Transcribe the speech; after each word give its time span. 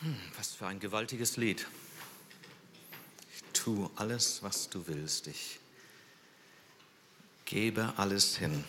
Hm, 0.00 0.14
was 0.36 0.54
für 0.54 0.68
ein 0.68 0.78
gewaltiges 0.78 1.36
Lied. 1.36 1.66
Tue 3.52 3.90
alles, 3.96 4.44
was 4.44 4.68
du 4.68 4.86
willst. 4.86 5.26
Ich 5.26 5.58
gebe 7.44 7.92
alles 7.96 8.36
hin. 8.36 8.62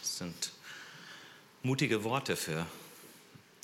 Das 0.00 0.16
sind 0.16 0.52
mutige 1.62 2.04
Worte 2.04 2.36
für 2.36 2.66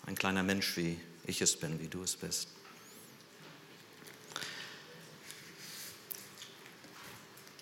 ein 0.04 0.14
kleiner 0.14 0.42
Mensch, 0.42 0.76
wie 0.76 1.00
ich 1.24 1.40
es 1.40 1.56
bin, 1.56 1.80
wie 1.80 1.88
du 1.88 2.02
es 2.02 2.16
bist. 2.16 2.48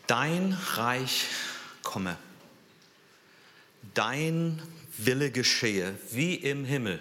Dein 0.08 0.54
Reich 0.74 1.26
komme, 1.84 2.18
dein 3.94 4.60
Wille 4.96 5.30
geschehe, 5.30 5.96
wie 6.10 6.34
im 6.34 6.64
Himmel 6.64 7.00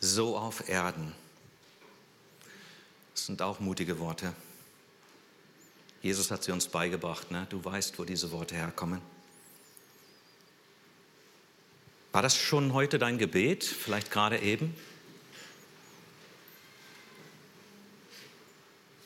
so 0.00 0.36
auf 0.36 0.68
Erden. 0.68 1.12
Das 3.14 3.26
sind 3.26 3.42
auch 3.42 3.60
mutige 3.60 3.98
Worte. 3.98 4.34
Jesus 6.02 6.30
hat 6.30 6.44
sie 6.44 6.52
uns 6.52 6.68
beigebracht. 6.68 7.30
Ne? 7.30 7.46
Du 7.50 7.64
weißt, 7.64 7.98
wo 7.98 8.04
diese 8.04 8.30
Worte 8.30 8.54
herkommen. 8.54 9.00
War 12.12 12.22
das 12.22 12.36
schon 12.36 12.72
heute 12.72 12.98
dein 12.98 13.18
Gebet? 13.18 13.64
Vielleicht 13.64 14.10
gerade 14.10 14.38
eben? 14.38 14.74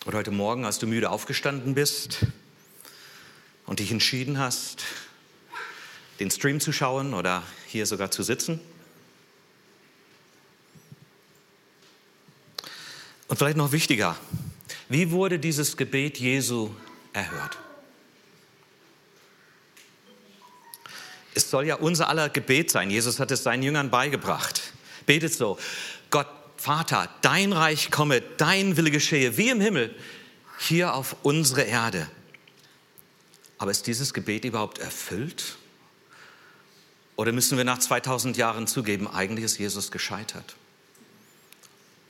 Oder 0.07 0.19
heute 0.19 0.31
Morgen, 0.31 0.65
als 0.65 0.79
du 0.79 0.87
müde 0.87 1.11
aufgestanden 1.11 1.75
bist 1.75 2.27
und 3.67 3.81
dich 3.81 3.93
entschieden 3.93 4.39
hast, 4.39 4.85
den 6.21 6.31
Stream 6.31 6.61
zu 6.61 6.73
schauen 6.73 7.15
oder 7.15 7.43
hier 7.67 7.87
sogar 7.87 8.11
zu 8.11 8.23
sitzen? 8.23 8.61
Und 13.31 13.37
vielleicht 13.37 13.57
noch 13.57 13.71
wichtiger, 13.71 14.17
wie 14.89 15.13
wurde 15.13 15.39
dieses 15.39 15.77
Gebet 15.77 16.19
Jesu 16.19 16.71
erhört? 17.13 17.59
Es 21.33 21.49
soll 21.49 21.65
ja 21.69 21.77
unser 21.77 22.09
aller 22.09 22.29
Gebet 22.29 22.73
sein. 22.73 22.91
Jesus 22.91 23.21
hat 23.21 23.31
es 23.31 23.45
seinen 23.45 23.63
Jüngern 23.63 23.89
beigebracht. 23.89 24.73
Betet 25.07 25.33
so, 25.33 25.61
Gott, 26.11 26.27
Vater, 26.57 27.09
dein 27.23 27.53
Reich 27.53 27.93
komme, 27.93 28.21
dein 28.21 28.77
Wille 28.77 28.91
geschehe, 28.91 29.37
wie 29.37 29.51
im 29.51 29.61
Himmel, 29.61 29.95
hier 30.59 30.93
auf 30.93 31.15
unsere 31.23 31.63
Erde. 31.63 32.11
Aber 33.59 33.71
ist 33.71 33.87
dieses 33.87 34.13
Gebet 34.13 34.45
überhaupt 34.45 34.79
erfüllt? 34.79 35.57
Oder 37.15 37.31
müssen 37.31 37.57
wir 37.57 37.65
nach 37.65 37.79
2000 37.79 38.37
Jahren 38.37 38.67
zugeben, 38.67 39.07
eigentlich 39.07 39.45
ist 39.45 39.59
Jesus 39.59 39.93
gescheitert? 39.93 40.57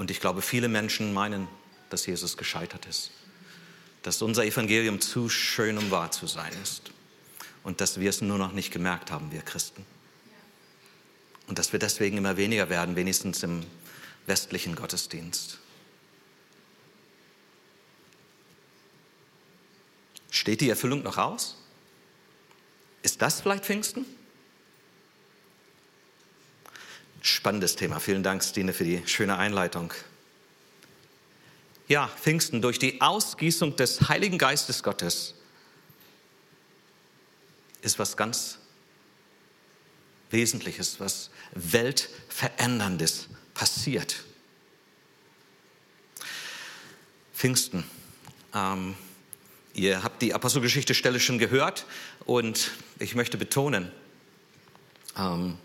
Und 0.00 0.10
ich 0.10 0.18
glaube, 0.18 0.40
viele 0.40 0.68
Menschen 0.68 1.12
meinen, 1.12 1.46
dass 1.90 2.06
Jesus 2.06 2.38
gescheitert 2.38 2.86
ist. 2.86 3.10
Dass 4.00 4.22
unser 4.22 4.46
Evangelium 4.46 4.98
zu 4.98 5.28
schön, 5.28 5.76
um 5.76 5.90
wahr 5.90 6.10
zu 6.10 6.26
sein 6.26 6.54
ist. 6.62 6.90
Und 7.64 7.82
dass 7.82 8.00
wir 8.00 8.08
es 8.08 8.22
nur 8.22 8.38
noch 8.38 8.52
nicht 8.52 8.70
gemerkt 8.70 9.10
haben, 9.10 9.30
wir 9.30 9.42
Christen. 9.42 9.84
Und 11.48 11.58
dass 11.58 11.72
wir 11.72 11.78
deswegen 11.78 12.16
immer 12.16 12.38
weniger 12.38 12.70
werden, 12.70 12.96
wenigstens 12.96 13.42
im 13.42 13.62
westlichen 14.24 14.74
Gottesdienst. 14.74 15.58
Steht 20.30 20.62
die 20.62 20.70
Erfüllung 20.70 21.02
noch 21.02 21.18
aus? 21.18 21.58
Ist 23.02 23.20
das 23.20 23.42
vielleicht 23.42 23.66
Pfingsten? 23.66 24.06
Spannendes 27.20 27.76
Thema. 27.76 28.00
Vielen 28.00 28.22
Dank, 28.22 28.42
Stine, 28.42 28.72
für 28.72 28.84
die 28.84 29.02
schöne 29.06 29.36
Einleitung. 29.36 29.92
Ja, 31.86 32.08
Pfingsten 32.08 32.62
durch 32.62 32.78
die 32.78 33.00
Ausgießung 33.00 33.76
des 33.76 34.08
Heiligen 34.08 34.38
Geistes 34.38 34.82
Gottes 34.82 35.34
ist 37.82 37.98
was 37.98 38.16
ganz 38.16 38.58
Wesentliches, 40.30 41.00
was 41.00 41.30
Weltveränderndes 41.54 43.28
passiert. 43.54 44.24
Pfingsten. 47.34 47.84
Ähm, 48.54 48.94
ihr 49.74 50.02
habt 50.02 50.22
die 50.22 50.32
Apostelgeschichte-Stelle 50.32 51.20
schon 51.20 51.38
gehört 51.38 51.86
und 52.24 52.70
ich 52.98 53.14
möchte 53.14 53.36
betonen, 53.36 53.90
ähm, 55.16 55.58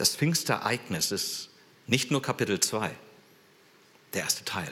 das 0.00 0.16
Pfingstereignis 0.16 1.12
ist 1.12 1.50
nicht 1.86 2.10
nur 2.10 2.22
Kapitel 2.22 2.58
2, 2.58 2.90
der 4.14 4.22
erste 4.22 4.44
Teil. 4.46 4.70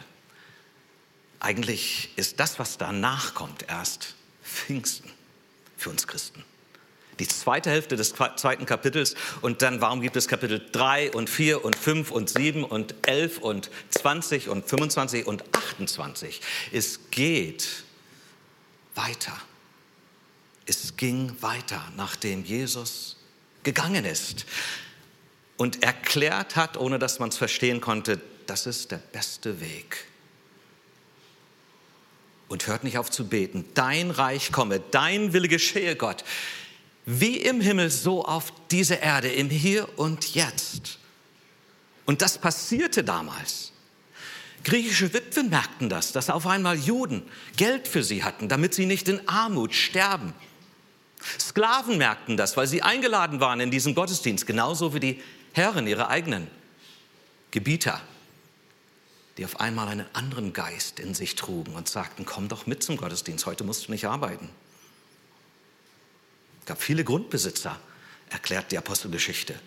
Eigentlich 1.39 2.09
ist 2.17 2.41
das, 2.41 2.59
was 2.59 2.79
danach 2.79 3.35
kommt, 3.35 3.67
erst 3.69 4.15
Pfingsten 4.43 5.11
für 5.77 5.91
uns 5.91 6.07
Christen. 6.07 6.45
Die 7.19 7.29
zweite 7.29 7.69
Hälfte 7.69 7.97
des 7.97 8.15
zweiten 8.15 8.65
Kapitels 8.65 9.17
und 9.43 9.61
dann, 9.61 9.83
warum 9.83 10.01
gibt 10.01 10.17
es 10.17 10.29
Kapitel 10.29 10.65
3 10.73 11.11
und 11.11 11.29
4 11.29 11.63
und 11.63 11.77
5 11.77 12.11
und 12.11 12.31
7 12.31 12.65
und 12.65 12.95
11 13.07 13.39
und 13.39 13.71
20 13.91 14.49
und 14.49 14.67
25 14.67 15.27
und 15.27 15.45
28? 15.55 16.41
Es 16.73 17.11
geht 17.11 17.85
weiter. 18.95 19.37
Es 20.65 20.97
ging 20.97 21.37
weiter, 21.41 21.83
nachdem 21.97 22.45
Jesus 22.45 23.17
gegangen 23.63 24.05
ist 24.07 24.47
und 25.59 25.83
erklärt 25.83 26.57
hat, 26.57 26.79
ohne 26.79 26.99
dass 26.99 27.19
man 27.19 27.29
es 27.29 27.37
verstehen 27.37 27.83
konnte, 27.83 28.19
das 28.47 28.65
ist 28.65 28.93
der 28.93 28.97
beste 28.97 29.61
Weg. 29.61 30.07
Und 32.49 32.67
hört 32.67 32.85
nicht 32.85 32.97
auf 32.97 33.11
zu 33.11 33.29
beten, 33.29 33.67
dein 33.75 34.11
Reich 34.11 34.53
komme, 34.53 34.81
dein 34.91 35.35
Wille 35.35 35.49
geschehe, 35.49 35.97
Gott, 35.97 36.25
wie 37.05 37.37
im 37.37 37.61
Himmel, 37.61 37.91
so 37.91 38.25
auf 38.25 38.53
diese 38.71 38.95
Erde, 38.95 39.29
im 39.29 39.51
Hier 39.51 39.99
und 39.99 40.35
Jetzt. 40.35 40.99
Und 42.07 42.23
das 42.23 42.39
passierte 42.39 43.05
damals. 43.05 43.73
Griechische 44.65 45.13
Witwen 45.13 45.51
merkten 45.51 45.89
das, 45.89 46.13
dass 46.13 46.31
auf 46.31 46.47
einmal 46.47 46.79
Juden 46.79 47.23
Geld 47.57 47.89
für 47.89 48.03
sie 48.03 48.25
hatten, 48.25 48.49
damit 48.49 48.75
sie 48.75 48.87
nicht 48.87 49.09
in 49.09 49.27
Armut 49.29 49.75
sterben. 49.75 50.33
Sklaven 51.39 51.99
merkten 51.99 52.37
das, 52.37 52.57
weil 52.57 52.67
sie 52.67 52.83
eingeladen 52.83 53.41
waren 53.41 53.61
in 53.61 53.71
diesen 53.71 53.95
Gottesdienst, 53.95 54.47
genauso 54.47 54.95
wie 54.95 55.01
die 55.01 55.23
Herren, 55.53 55.87
ihre 55.87 56.09
eigenen 56.09 56.49
Gebieter, 57.51 58.01
die 59.37 59.45
auf 59.45 59.61
einmal 59.61 59.89
einen 59.89 60.07
anderen 60.15 60.53
Geist 60.53 60.99
in 61.01 61.15
sich 61.15 61.35
trugen 61.37 61.75
und 61.75 61.89
sagten, 61.89 62.27
komm 62.27 62.49
doch 62.49 62.67
mit 62.67 62.83
zum 62.83 62.97
Gottesdienst, 62.97 63.47
heute 63.47 63.65
musst 63.65 63.89
du 63.89 63.93
nicht 63.93 64.07
arbeiten. 64.07 64.51
Es 66.61 66.67
gab 66.67 66.83
viele 66.83 67.05
Grundbesitzer, 67.05 67.79
erklärt 68.31 68.73
die 68.73 68.79
Apostelgeschichte, 68.79 69.59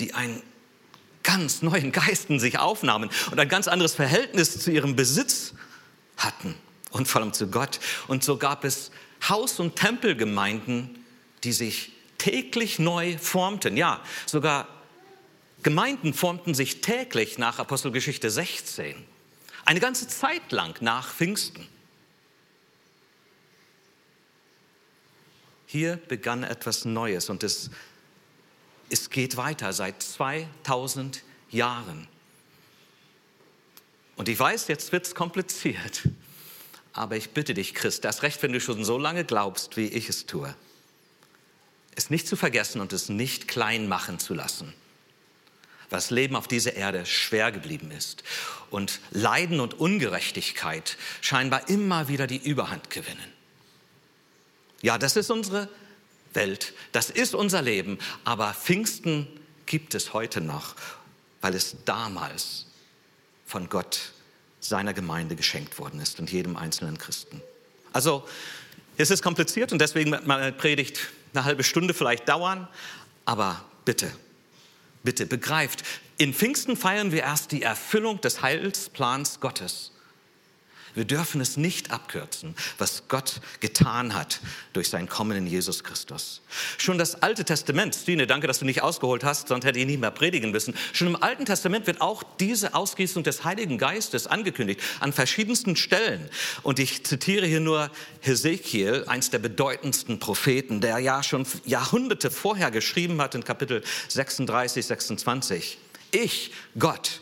die 0.00 0.14
einen 0.14 0.42
ganz 1.22 1.62
neuen 1.62 1.92
Geist 1.92 2.30
in 2.30 2.40
sich 2.40 2.58
aufnahmen 2.58 3.10
und 3.30 3.38
ein 3.38 3.48
ganz 3.48 3.68
anderes 3.68 3.94
Verhältnis 3.94 4.58
zu 4.58 4.70
ihrem 4.70 4.96
Besitz 4.96 5.54
hatten 6.16 6.54
und 6.90 7.06
vor 7.06 7.20
allem 7.20 7.32
zu 7.32 7.48
Gott. 7.48 7.78
Und 8.08 8.24
so 8.24 8.36
gab 8.36 8.64
es 8.64 8.90
Haus- 9.28 9.60
und 9.60 9.76
Tempelgemeinden, 9.76 11.04
die 11.44 11.52
sich 11.52 11.92
täglich 12.18 12.78
neu 12.78 13.18
formten. 13.18 13.76
Ja, 13.76 14.02
sogar 14.26 14.66
Gemeinden 15.62 16.14
formten 16.14 16.54
sich 16.54 16.80
täglich 16.80 17.36
nach 17.36 17.58
Apostelgeschichte 17.58 18.30
16, 18.30 18.96
eine 19.66 19.80
ganze 19.80 20.08
Zeit 20.08 20.52
lang 20.52 20.80
nach 20.80 21.12
Pfingsten. 21.12 21.68
Hier 25.66 25.96
begann 26.08 26.44
etwas 26.44 26.84
Neues 26.86 27.28
und 27.28 27.42
es, 27.42 27.70
es 28.88 29.10
geht 29.10 29.36
weiter 29.36 29.72
seit 29.72 30.02
2000 30.02 31.22
Jahren. 31.50 32.08
Und 34.16 34.28
ich 34.28 34.38
weiß, 34.38 34.68
jetzt 34.68 34.92
wird 34.92 35.06
es 35.06 35.14
kompliziert, 35.14 36.08
aber 36.92 37.16
ich 37.16 37.30
bitte 37.30 37.54
dich, 37.54 37.74
Christ, 37.74 38.04
das 38.04 38.22
Recht, 38.22 38.42
wenn 38.42 38.52
du 38.52 38.60
schon 38.60 38.84
so 38.84 38.98
lange 38.98 39.24
glaubst, 39.24 39.76
wie 39.76 39.86
ich 39.86 40.08
es 40.08 40.26
tue, 40.26 40.54
es 41.94 42.08
nicht 42.08 42.26
zu 42.26 42.36
vergessen 42.36 42.80
und 42.80 42.94
es 42.94 43.10
nicht 43.10 43.46
klein 43.46 43.88
machen 43.88 44.18
zu 44.18 44.32
lassen 44.32 44.72
das 45.90 46.10
Leben 46.10 46.36
auf 46.36 46.48
dieser 46.48 46.74
Erde 46.74 47.04
schwer 47.04 47.52
geblieben 47.52 47.90
ist 47.90 48.22
und 48.70 49.00
Leiden 49.10 49.60
und 49.60 49.74
Ungerechtigkeit 49.74 50.96
scheinbar 51.20 51.68
immer 51.68 52.08
wieder 52.08 52.26
die 52.26 52.38
Überhand 52.38 52.88
gewinnen. 52.90 53.32
Ja, 54.80 54.96
das 54.96 55.16
ist 55.16 55.30
unsere 55.30 55.68
Welt, 56.32 56.72
das 56.92 57.10
ist 57.10 57.34
unser 57.34 57.60
Leben, 57.60 57.98
aber 58.24 58.54
Pfingsten 58.54 59.26
gibt 59.66 59.94
es 59.94 60.14
heute 60.14 60.40
noch, 60.40 60.76
weil 61.40 61.54
es 61.54 61.76
damals 61.84 62.66
von 63.44 63.68
Gott 63.68 64.12
seiner 64.60 64.94
Gemeinde 64.94 65.36
geschenkt 65.36 65.78
worden 65.78 66.00
ist 66.00 66.20
und 66.20 66.30
jedem 66.30 66.56
einzelnen 66.56 66.98
Christen. 66.98 67.42
Also 67.92 68.26
es 68.96 69.10
ist 69.10 69.22
kompliziert 69.22 69.72
und 69.72 69.80
deswegen 69.80 70.12
wird 70.12 70.26
meine 70.26 70.52
Predigt 70.52 71.00
eine 71.34 71.44
halbe 71.44 71.64
Stunde 71.64 71.94
vielleicht 71.94 72.28
dauern, 72.28 72.68
aber 73.24 73.64
bitte 73.84 74.10
Bitte 75.02 75.26
begreift, 75.26 75.82
in 76.18 76.34
Pfingsten 76.34 76.76
feiern 76.76 77.12
wir 77.12 77.22
erst 77.22 77.52
die 77.52 77.62
Erfüllung 77.62 78.20
des 78.20 78.42
Heilsplans 78.42 79.40
Gottes. 79.40 79.92
Wir 80.94 81.04
dürfen 81.04 81.40
es 81.40 81.56
nicht 81.56 81.90
abkürzen, 81.90 82.54
was 82.78 83.04
Gott 83.08 83.40
getan 83.60 84.14
hat 84.14 84.40
durch 84.72 84.88
sein 84.88 85.08
Kommen 85.08 85.36
in 85.36 85.46
Jesus 85.46 85.84
Christus. 85.84 86.42
Schon 86.78 86.98
das 86.98 87.22
Alte 87.22 87.44
Testament, 87.44 87.94
Stine, 87.94 88.26
danke, 88.26 88.46
dass 88.46 88.58
du 88.58 88.64
nicht 88.64 88.82
ausgeholt 88.82 89.24
hast, 89.24 89.48
sonst 89.48 89.64
hätte 89.64 89.78
ich 89.78 89.86
nicht 89.86 90.00
mehr 90.00 90.10
predigen 90.10 90.50
müssen. 90.50 90.74
Schon 90.92 91.08
im 91.08 91.22
Alten 91.22 91.44
Testament 91.44 91.86
wird 91.86 92.00
auch 92.00 92.22
diese 92.40 92.74
Ausgießung 92.74 93.22
des 93.22 93.44
Heiligen 93.44 93.78
Geistes 93.78 94.26
angekündigt, 94.26 94.80
an 95.00 95.12
verschiedensten 95.12 95.76
Stellen. 95.76 96.28
Und 96.62 96.78
ich 96.78 97.04
zitiere 97.04 97.46
hier 97.46 97.60
nur 97.60 97.90
Hesekiel, 98.20 99.04
eins 99.06 99.30
der 99.30 99.38
bedeutendsten 99.38 100.18
Propheten, 100.18 100.80
der 100.80 100.98
ja 100.98 101.22
schon 101.22 101.46
Jahrhunderte 101.64 102.30
vorher 102.30 102.70
geschrieben 102.70 103.20
hat 103.20 103.34
in 103.34 103.44
Kapitel 103.44 103.82
36, 104.08 104.86
26. 104.86 105.78
Ich, 106.12 106.52
Gott, 106.78 107.20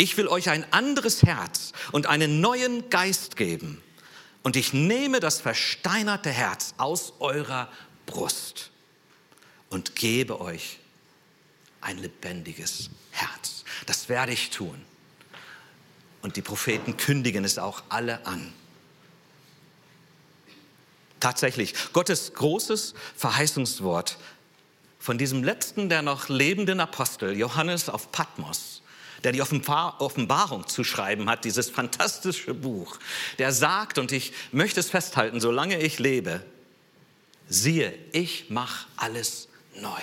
ich 0.00 0.16
will 0.16 0.28
euch 0.28 0.48
ein 0.48 0.64
anderes 0.72 1.24
Herz 1.24 1.72
und 1.92 2.06
einen 2.06 2.40
neuen 2.40 2.88
Geist 2.88 3.36
geben. 3.36 3.82
Und 4.42 4.56
ich 4.56 4.72
nehme 4.72 5.20
das 5.20 5.42
versteinerte 5.42 6.30
Herz 6.30 6.72
aus 6.78 7.12
eurer 7.18 7.68
Brust 8.06 8.70
und 9.68 9.94
gebe 9.96 10.40
euch 10.40 10.78
ein 11.82 11.98
lebendiges 11.98 12.88
Herz. 13.10 13.64
Das 13.84 14.08
werde 14.08 14.32
ich 14.32 14.48
tun. 14.48 14.80
Und 16.22 16.36
die 16.36 16.42
Propheten 16.42 16.96
kündigen 16.96 17.44
es 17.44 17.58
auch 17.58 17.82
alle 17.90 18.24
an. 18.24 18.54
Tatsächlich, 21.20 21.74
Gottes 21.92 22.32
großes 22.32 22.94
Verheißungswort 23.16 24.16
von 24.98 25.18
diesem 25.18 25.44
letzten 25.44 25.90
der 25.90 26.00
noch 26.00 26.30
lebenden 26.30 26.80
Apostel, 26.80 27.36
Johannes 27.36 27.90
auf 27.90 28.10
Patmos, 28.12 28.80
der 29.24 29.32
die 29.32 29.42
Offenbarung 29.42 30.66
zu 30.66 30.84
schreiben 30.84 31.28
hat, 31.28 31.44
dieses 31.44 31.70
fantastische 31.70 32.54
Buch, 32.54 32.98
der 33.38 33.52
sagt, 33.52 33.98
und 33.98 34.12
ich 34.12 34.32
möchte 34.52 34.80
es 34.80 34.90
festhalten, 34.90 35.40
solange 35.40 35.80
ich 35.80 35.98
lebe, 35.98 36.44
siehe, 37.48 37.92
ich 38.12 38.50
mache 38.50 38.86
alles 38.96 39.48
neu. 39.76 40.00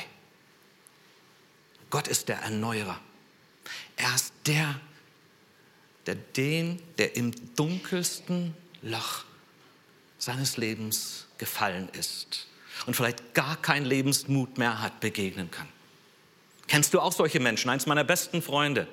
Gott 1.90 2.08
ist 2.08 2.28
der 2.28 2.40
Erneuerer. 2.40 3.00
Er 3.96 4.14
ist 4.14 4.34
der, 4.46 4.80
der 6.06 6.16
den, 6.16 6.82
der 6.98 7.16
im 7.16 7.34
dunkelsten 7.56 8.54
Loch 8.82 9.24
seines 10.20 10.58
Lebens 10.58 11.28
gefallen 11.38 11.90
ist 11.94 12.48
und 12.86 12.96
vielleicht 12.96 13.34
gar 13.34 13.56
keinen 13.62 13.86
Lebensmut 13.86 14.58
mehr 14.58 14.82
hat, 14.82 15.00
begegnen 15.00 15.50
kann. 15.50 15.68
Kennst 16.68 16.94
du 16.94 17.00
auch 17.00 17.14
solche 17.14 17.40
Menschen? 17.40 17.70
Eins 17.70 17.86
meiner 17.86 18.04
besten 18.04 18.42
Freunde 18.42 18.88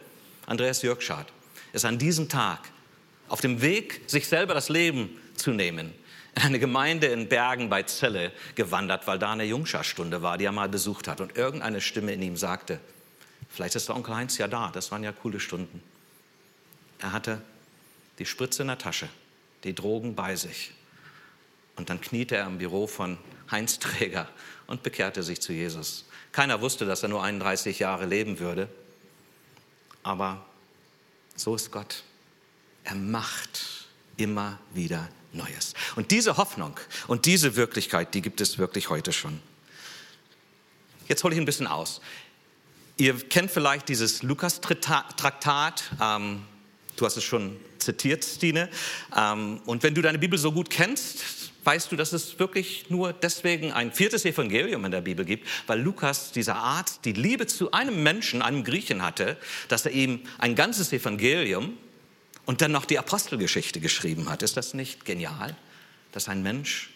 Andreas 0.46 0.82
Jürgschad, 0.82 1.26
ist 1.72 1.84
an 1.84 1.98
diesem 1.98 2.28
Tag 2.28 2.60
auf 3.28 3.40
dem 3.40 3.62
Weg, 3.62 4.02
sich 4.06 4.28
selber 4.28 4.54
das 4.54 4.68
Leben 4.68 5.18
zu 5.34 5.50
nehmen, 5.50 5.92
in 6.36 6.42
eine 6.42 6.58
Gemeinde 6.58 7.06
in 7.06 7.28
Bergen 7.28 7.68
bei 7.68 7.82
Celle 7.84 8.32
gewandert, 8.54 9.06
weil 9.06 9.18
da 9.18 9.32
eine 9.32 9.44
Jungscharstunde 9.44 10.22
war, 10.22 10.38
die 10.38 10.44
er 10.44 10.52
mal 10.52 10.68
besucht 10.68 11.08
hat. 11.08 11.20
Und 11.20 11.36
irgendeine 11.36 11.80
Stimme 11.80 12.12
in 12.12 12.22
ihm 12.22 12.36
sagte, 12.36 12.80
vielleicht 13.48 13.76
ist 13.76 13.88
der 13.88 13.96
Onkel 13.96 14.14
Heinz 14.16 14.36
ja 14.38 14.48
da, 14.48 14.70
das 14.72 14.90
waren 14.90 15.04
ja 15.04 15.12
coole 15.12 15.40
Stunden. 15.40 15.82
Er 16.98 17.12
hatte 17.12 17.40
die 18.18 18.26
Spritze 18.26 18.62
in 18.62 18.68
der 18.68 18.78
Tasche, 18.78 19.08
die 19.64 19.74
Drogen 19.74 20.14
bei 20.14 20.36
sich. 20.36 20.72
Und 21.76 21.90
dann 21.90 22.00
kniete 22.00 22.36
er 22.36 22.46
im 22.46 22.58
Büro 22.58 22.86
von 22.86 23.18
Heinz 23.50 23.78
Träger 23.78 24.28
und 24.66 24.82
bekehrte 24.82 25.22
sich 25.22 25.40
zu 25.40 25.52
Jesus. 25.52 26.04
Keiner 26.32 26.60
wusste, 26.60 26.86
dass 26.86 27.02
er 27.02 27.08
nur 27.08 27.22
31 27.22 27.78
Jahre 27.78 28.06
leben 28.06 28.38
würde. 28.38 28.68
Aber 30.04 30.44
so 31.34 31.56
ist 31.56 31.72
Gott. 31.72 32.04
Er 32.84 32.94
macht 32.94 33.88
immer 34.16 34.60
wieder 34.72 35.08
Neues. 35.32 35.74
Und 35.96 36.12
diese 36.12 36.36
Hoffnung 36.36 36.78
und 37.08 37.26
diese 37.26 37.56
Wirklichkeit, 37.56 38.14
die 38.14 38.22
gibt 38.22 38.40
es 38.40 38.58
wirklich 38.58 38.90
heute 38.90 39.12
schon. 39.12 39.40
Jetzt 41.08 41.24
hole 41.24 41.34
ich 41.34 41.40
ein 41.40 41.44
bisschen 41.44 41.66
aus. 41.66 42.00
Ihr 42.96 43.18
kennt 43.28 43.50
vielleicht 43.50 43.88
dieses 43.88 44.22
Lukas-Traktat. 44.22 45.90
Ähm, 46.00 46.44
du 46.96 47.04
hast 47.04 47.16
es 47.16 47.24
schon 47.24 47.56
zitiert, 47.78 48.24
Stine. 48.24 48.70
Ähm, 49.16 49.60
und 49.66 49.82
wenn 49.82 49.94
du 49.94 50.02
deine 50.02 50.18
Bibel 50.18 50.38
so 50.38 50.52
gut 50.52 50.70
kennst, 50.70 51.43
weißt 51.64 51.90
du, 51.90 51.96
dass 51.96 52.12
es 52.12 52.38
wirklich 52.38 52.90
nur 52.90 53.12
deswegen 53.12 53.72
ein 53.72 53.92
viertes 53.92 54.24
Evangelium 54.24 54.84
in 54.84 54.90
der 54.90 55.00
Bibel 55.00 55.24
gibt, 55.24 55.46
weil 55.66 55.80
Lukas, 55.80 56.32
dieser 56.32 56.56
Arzt, 56.56 57.04
die 57.04 57.12
Liebe 57.12 57.46
zu 57.46 57.72
einem 57.72 58.02
Menschen, 58.02 58.42
einem 58.42 58.64
Griechen 58.64 59.02
hatte, 59.02 59.36
dass 59.68 59.86
er 59.86 59.92
ihm 59.92 60.20
ein 60.38 60.54
ganzes 60.54 60.92
Evangelium 60.92 61.76
und 62.44 62.60
dann 62.60 62.72
noch 62.72 62.84
die 62.84 62.98
Apostelgeschichte 62.98 63.80
geschrieben 63.80 64.28
hat. 64.28 64.42
Ist 64.42 64.56
das 64.56 64.74
nicht 64.74 65.04
genial, 65.04 65.56
dass 66.12 66.28
ein 66.28 66.42
Mensch 66.42 66.90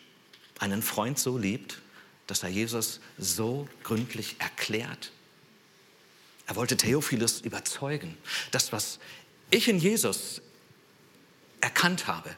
einen 0.58 0.82
Freund 0.82 1.18
so 1.18 1.38
liebt, 1.38 1.80
dass 2.26 2.42
er 2.42 2.50
Jesus 2.50 3.00
so 3.16 3.68
gründlich 3.84 4.36
erklärt? 4.38 5.12
Er 6.46 6.56
wollte 6.56 6.76
Theophilus 6.76 7.40
überzeugen, 7.40 8.16
das, 8.50 8.72
was 8.72 8.98
ich 9.50 9.68
in 9.68 9.78
Jesus 9.78 10.40
erkannt 11.60 12.06
habe, 12.06 12.34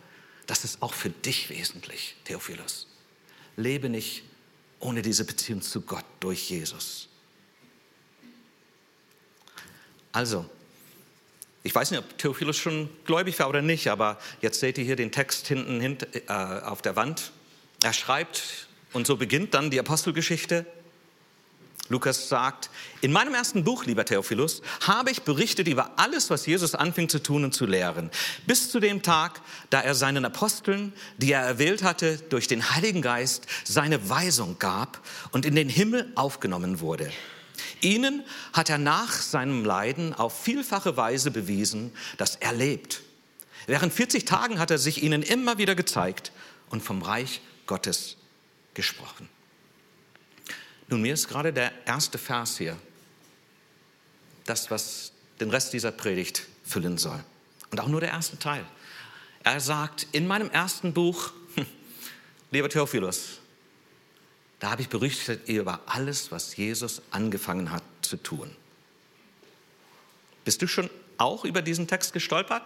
das 0.51 0.65
ist 0.65 0.83
auch 0.83 0.95
für 0.95 1.11
dich 1.11 1.49
wesentlich, 1.49 2.17
Theophilus. 2.25 2.89
Lebe 3.57 3.89
nicht 3.89 4.25
ohne 4.81 5.01
diese 5.01 5.25
Beziehung 5.25 5.63
zu 5.63 5.83
Gott 5.83 6.05
durch 6.19 6.51
Jesus. 6.51 7.09
Also, 10.11 10.45
ich 11.63 11.73
weiß 11.73 11.93
nicht, 11.93 12.01
ob 12.01 12.19
Theophilus 12.19 12.57
schon 12.57 12.91
gläubig 13.05 13.39
war 13.39 13.49
oder 13.49 13.63
nicht, 13.63 13.87
aber 13.87 14.19
jetzt 14.41 14.59
seht 14.59 14.77
ihr 14.77 14.83
hier 14.83 14.97
den 14.97 15.13
Text 15.13 15.47
hinten 15.47 15.81
hint, 15.81 16.09
äh, 16.17 16.33
auf 16.33 16.83
der 16.83 16.97
Wand. 16.97 17.31
Er 17.85 17.93
schreibt, 17.93 18.67
und 18.93 19.07
so 19.07 19.17
beginnt 19.17 19.55
dann 19.55 19.71
die 19.71 19.79
Apostelgeschichte. 19.79 20.67
Lukas 21.91 22.29
sagt, 22.29 22.71
in 23.01 23.11
meinem 23.11 23.35
ersten 23.35 23.65
Buch, 23.65 23.85
lieber 23.85 24.05
Theophilus, 24.05 24.63
habe 24.81 25.11
ich 25.11 25.23
berichtet 25.23 25.67
über 25.67 25.99
alles, 25.99 26.31
was 26.31 26.47
Jesus 26.47 26.77
anfing 26.77 27.09
zu 27.09 27.21
tun 27.21 27.43
und 27.43 27.53
zu 27.53 27.67
lehren, 27.67 28.11
bis 28.47 28.71
zu 28.71 28.79
dem 28.79 29.03
Tag, 29.03 29.41
da 29.71 29.81
er 29.81 29.97
seinen 29.97 30.25
Aposteln, 30.25 30.93
die 31.19 31.33
er 31.33 31.43
erwählt 31.43 31.83
hatte, 31.83 32.19
durch 32.31 32.47
den 32.47 32.71
Heiligen 32.71 33.03
Geist 33.03 33.47
seine 33.65 34.09
Weisung 34.09 34.61
gab 34.61 35.05
und 35.33 35.45
in 35.45 35.57
den 35.57 35.69
Himmel 35.69 36.13
aufgenommen 36.15 36.79
wurde. 36.79 37.11
Ihnen 37.81 38.23
hat 38.53 38.71
er 38.71 38.79
nach 38.79 39.13
seinem 39.13 39.65
Leiden 39.65 40.15
auf 40.15 40.45
vielfache 40.45 40.97
Weise 40.97 41.33
bewiesen, 41.33 41.93
dass 42.19 42.37
er 42.37 42.53
lebt. 42.53 43.03
Während 43.67 43.93
40 43.93 44.25
Tagen 44.25 44.61
hat 44.61 44.71
er 44.71 44.79
sich 44.79 45.03
ihnen 45.03 45.23
immer 45.23 45.59
wieder 45.59 45.75
gezeigt 45.75 46.31
und 46.69 46.83
vom 46.83 47.03
Reich 47.03 47.41
Gottes 47.67 48.17
gesprochen. 48.75 49.29
Nun, 50.91 51.03
mir 51.03 51.15
ist 51.15 51.29
gerade 51.29 51.53
der 51.53 51.73
erste 51.87 52.19
Vers 52.19 52.59
hier 52.59 52.77
das, 54.45 54.71
was 54.71 55.13
den 55.39 55.49
Rest 55.51 55.73
dieser 55.73 55.93
Predigt 55.93 56.43
füllen 56.65 56.99
soll. 56.99 57.23
Und 57.71 57.81
auch 57.81 57.87
nur 57.87 58.01
der 58.01 58.11
erste 58.11 58.39
Teil. 58.39 58.65
Er 59.45 59.61
sagt, 59.61 60.09
in 60.11 60.27
meinem 60.27 60.51
ersten 60.51 60.93
Buch, 60.93 61.33
lieber 62.51 62.69
Theophilus, 62.69 63.39
da 64.59 64.73
habe 64.73 64.83
ich 64.83 64.89
berichtet 64.89 65.49
über 65.49 65.81
alles, 65.87 66.33
was 66.33 66.57
Jesus 66.57 67.01
angefangen 67.13 67.71
hat 67.71 67.85
zu 68.03 68.17
tun. 68.17 68.51
Bist 70.45 70.61
du 70.61 70.67
schon 70.67 70.91
auch 71.17 71.45
über 71.45 71.63
diesen 71.63 71.87
Text 71.87 72.13
gestolpert? 72.13 72.63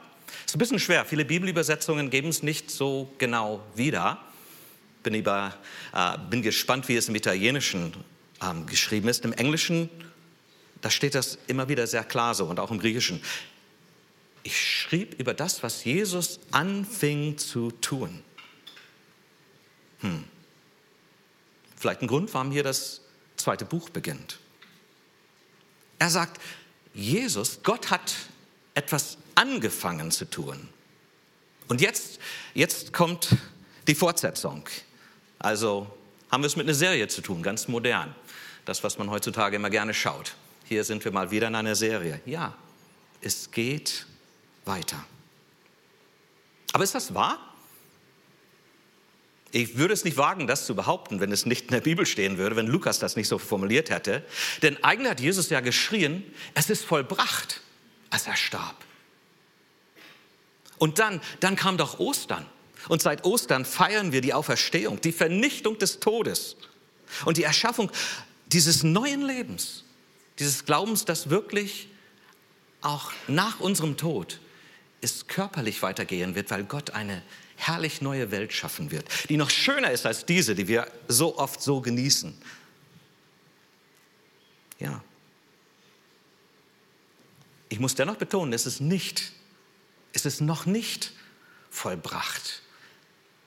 Ist 0.47 0.57
ein 0.57 0.59
bisschen 0.59 0.79
schwer. 0.79 1.05
Viele 1.05 1.27
Bibelübersetzungen 1.27 2.09
geben 2.09 2.31
es 2.31 2.43
nicht 2.43 2.71
so 2.71 3.13
genau 3.19 3.63
wieder. 3.75 4.19
Bin, 5.03 5.15
über, 5.15 5.55
äh, 5.93 6.17
bin 6.31 6.41
gespannt, 6.41 6.89
wie 6.89 6.97
es 6.97 7.09
im 7.09 7.15
Italienischen 7.15 7.93
ähm, 8.43 8.67
geschrieben 8.67 9.09
ist. 9.09 9.25
Im 9.25 9.33
Englischen, 9.33 9.89
da 10.81 10.91
steht 10.91 11.15
das 11.15 11.39
immer 11.47 11.69
wieder 11.69 11.87
sehr 11.87 12.05
klar 12.05 12.35
so 12.35 12.47
und 12.47 12.61
auch 12.61 12.71
im 12.71 12.79
Griechischen. 12.79 13.23
Ich 14.43 14.61
schrieb 14.61 15.19
über 15.19 15.35
das, 15.35 15.63
was 15.63 15.85
Jesus 15.85 16.41
anfing 16.51 17.39
zu 17.39 17.71
tun. 17.71 18.23
Hm. 20.01 20.25
Vielleicht 21.77 22.03
ein 22.03 22.07
Grund, 22.09 22.33
warum 22.35 22.51
hier 22.51 22.63
das 22.63 23.01
zweite 23.37 23.65
Buch 23.65 23.89
beginnt. 23.89 24.39
Er 25.99 26.11
sagt, 26.11 26.41
Jesus, 26.93 27.61
Gott 27.63 27.91
hat 27.91 28.15
etwas 28.75 29.19
angefangen 29.35 30.11
zu 30.11 30.29
tun. 30.29 30.69
Und 31.69 31.81
jetzt, 31.81 32.19
jetzt 32.53 32.93
kommt 32.93 33.37
die 33.87 33.95
Fortsetzung. 33.95 34.69
Also 35.39 35.87
haben 36.31 36.43
wir 36.43 36.47
es 36.47 36.57
mit 36.57 36.67
einer 36.67 36.75
Serie 36.75 37.09
zu 37.09 37.21
tun, 37.23 37.43
ganz 37.43 37.69
modern 37.69 38.15
das, 38.65 38.85
was 38.85 38.99
man 38.99 39.11
heutzutage 39.11 39.57
immer 39.57 39.71
gerne 39.71 39.95
schaut. 39.95 40.35
Hier 40.65 40.85
sind 40.85 41.05
wir 41.05 41.13
mal 41.13 41.31
wieder 41.31 41.49
in 41.49 41.55
einer 41.55 41.75
Serie. 41.75 42.21
Ja, 42.25 42.55
es 43.21 43.51
geht 43.51 44.07
weiter. 44.65 45.05
Aber 46.73 46.85
ist 46.85 46.95
das 46.95 47.15
wahr? 47.15 47.39
Ich 49.53 49.77
würde 49.77 49.95
es 49.95 50.05
nicht 50.05 50.17
wagen, 50.17 50.49
das 50.49 50.67
zu 50.67 50.75
behaupten, 50.75 51.21
wenn 51.21 51.31
es 51.31 51.47
nicht 51.47 51.67
in 51.67 51.71
der 51.71 51.81
Bibel 51.81 52.07
stehen 52.07 52.39
würde, 52.39 52.57
wenn 52.57 52.67
Lukas 52.67 52.99
das 52.99 53.15
nicht 53.15 53.29
so 53.29 53.39
formuliert 53.39 53.89
hätte. 53.89 54.25
Denn 54.63 54.83
eigentlich 54.83 55.11
hat 55.11 55.21
Jesus 55.21 55.49
ja 55.51 55.61
geschrien, 55.61 56.25
es 56.55 56.71
ist 56.71 56.85
vollbracht, 56.85 57.61
als 58.11 58.27
er 58.27 58.35
starb. 58.35 58.75
Und 60.79 60.99
dann, 60.99 61.21
dann 61.39 61.55
kam 61.55 61.77
doch 61.77 62.01
Ostern. 62.01 62.47
Und 62.89 63.01
seit 63.01 63.25
Ostern 63.25 63.65
feiern 63.65 64.11
wir 64.11 64.21
die 64.21 64.35
Auferstehung, 64.35 65.01
die 65.01 65.13
Vernichtung 65.13 65.79
des 65.79 66.01
Todes 66.01 66.57
und 67.25 67.37
die 67.37 67.45
Erschaffung 67.45 67.93
dieses 68.47 68.83
neuen 68.83 69.23
Lebens, 69.23 69.85
dieses 70.39 70.65
Glaubens, 70.65 71.05
das 71.05 71.31
wirklich 71.31 71.89
auch 72.81 73.13
nach 73.29 73.61
unserem 73.61 73.97
Tod 73.97 74.41
es 75.01 75.27
körperlich 75.27 75.83
weitergehen 75.83 76.35
wird, 76.35 76.51
weil 76.51 76.65
Gott 76.65 76.91
eine 76.91 77.23
herrlich 77.57 78.01
neue 78.01 78.31
Welt 78.31 78.53
schaffen 78.53 78.91
wird, 78.91 79.07
die 79.29 79.37
noch 79.37 79.51
schöner 79.51 79.91
ist 79.91 80.07
als 80.07 80.27
diese, 80.27 80.55
die 80.55 80.67
wir 80.67 80.91
so 81.09 81.39
oft 81.39 81.63
so 81.63 81.81
genießen. 81.81 82.35
Ja. 84.81 85.03
Ich 87.69 87.79
muss 87.79 87.95
dennoch 87.95 88.17
betonen, 88.17 88.53
es 88.53 88.67
ist 88.67 88.81
nicht, 88.81 89.33
es 90.13 90.25
ist 90.25 90.41
noch 90.41 90.67
nicht 90.67 91.13
vollbracht, 91.71 92.63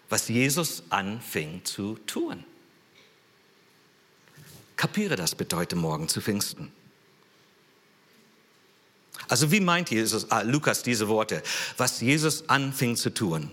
was 0.10 0.27
Jesus 0.27 0.84
anfing 0.89 1.63
zu 1.66 1.96
tun. 2.08 2.44
Kapiere 4.77 5.15
das 5.15 5.34
bitte 5.34 5.57
heute 5.57 5.75
Morgen 5.75 6.07
zu 6.07 6.22
Pfingsten. 6.22 6.72
Also 9.27 9.51
wie 9.51 9.60
meint 9.60 9.89
Jesus, 9.89 10.31
ah, 10.31 10.41
Lukas 10.41 10.84
diese 10.84 11.07
Worte, 11.07 11.43
was 11.75 12.00
Jesus 12.00 12.48
anfing 12.48 12.96
zu 12.96 13.13
tun? 13.13 13.51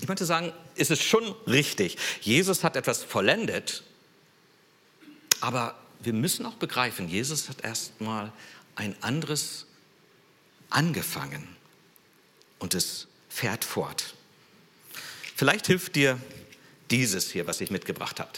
Ich 0.00 0.06
möchte 0.06 0.24
sagen, 0.24 0.52
ist 0.76 0.90
es 0.90 1.02
schon 1.02 1.24
richtig. 1.46 1.96
Jesus 2.20 2.62
hat 2.62 2.76
etwas 2.76 3.02
vollendet, 3.02 3.82
aber 5.40 5.74
wir 6.00 6.12
müssen 6.12 6.46
auch 6.46 6.54
begreifen, 6.54 7.08
Jesus 7.08 7.48
hat 7.48 7.64
erstmal 7.64 8.32
ein 8.76 8.94
anderes 9.02 9.66
angefangen 10.70 11.48
und 12.60 12.74
es 12.74 13.08
fährt 13.28 13.64
fort. 13.64 14.14
Vielleicht 15.34 15.66
hilft 15.66 15.96
dir 15.96 16.20
dieses 16.90 17.30
hier, 17.30 17.46
was 17.46 17.60
ich 17.60 17.70
mitgebracht 17.70 18.20
habe. 18.20 18.30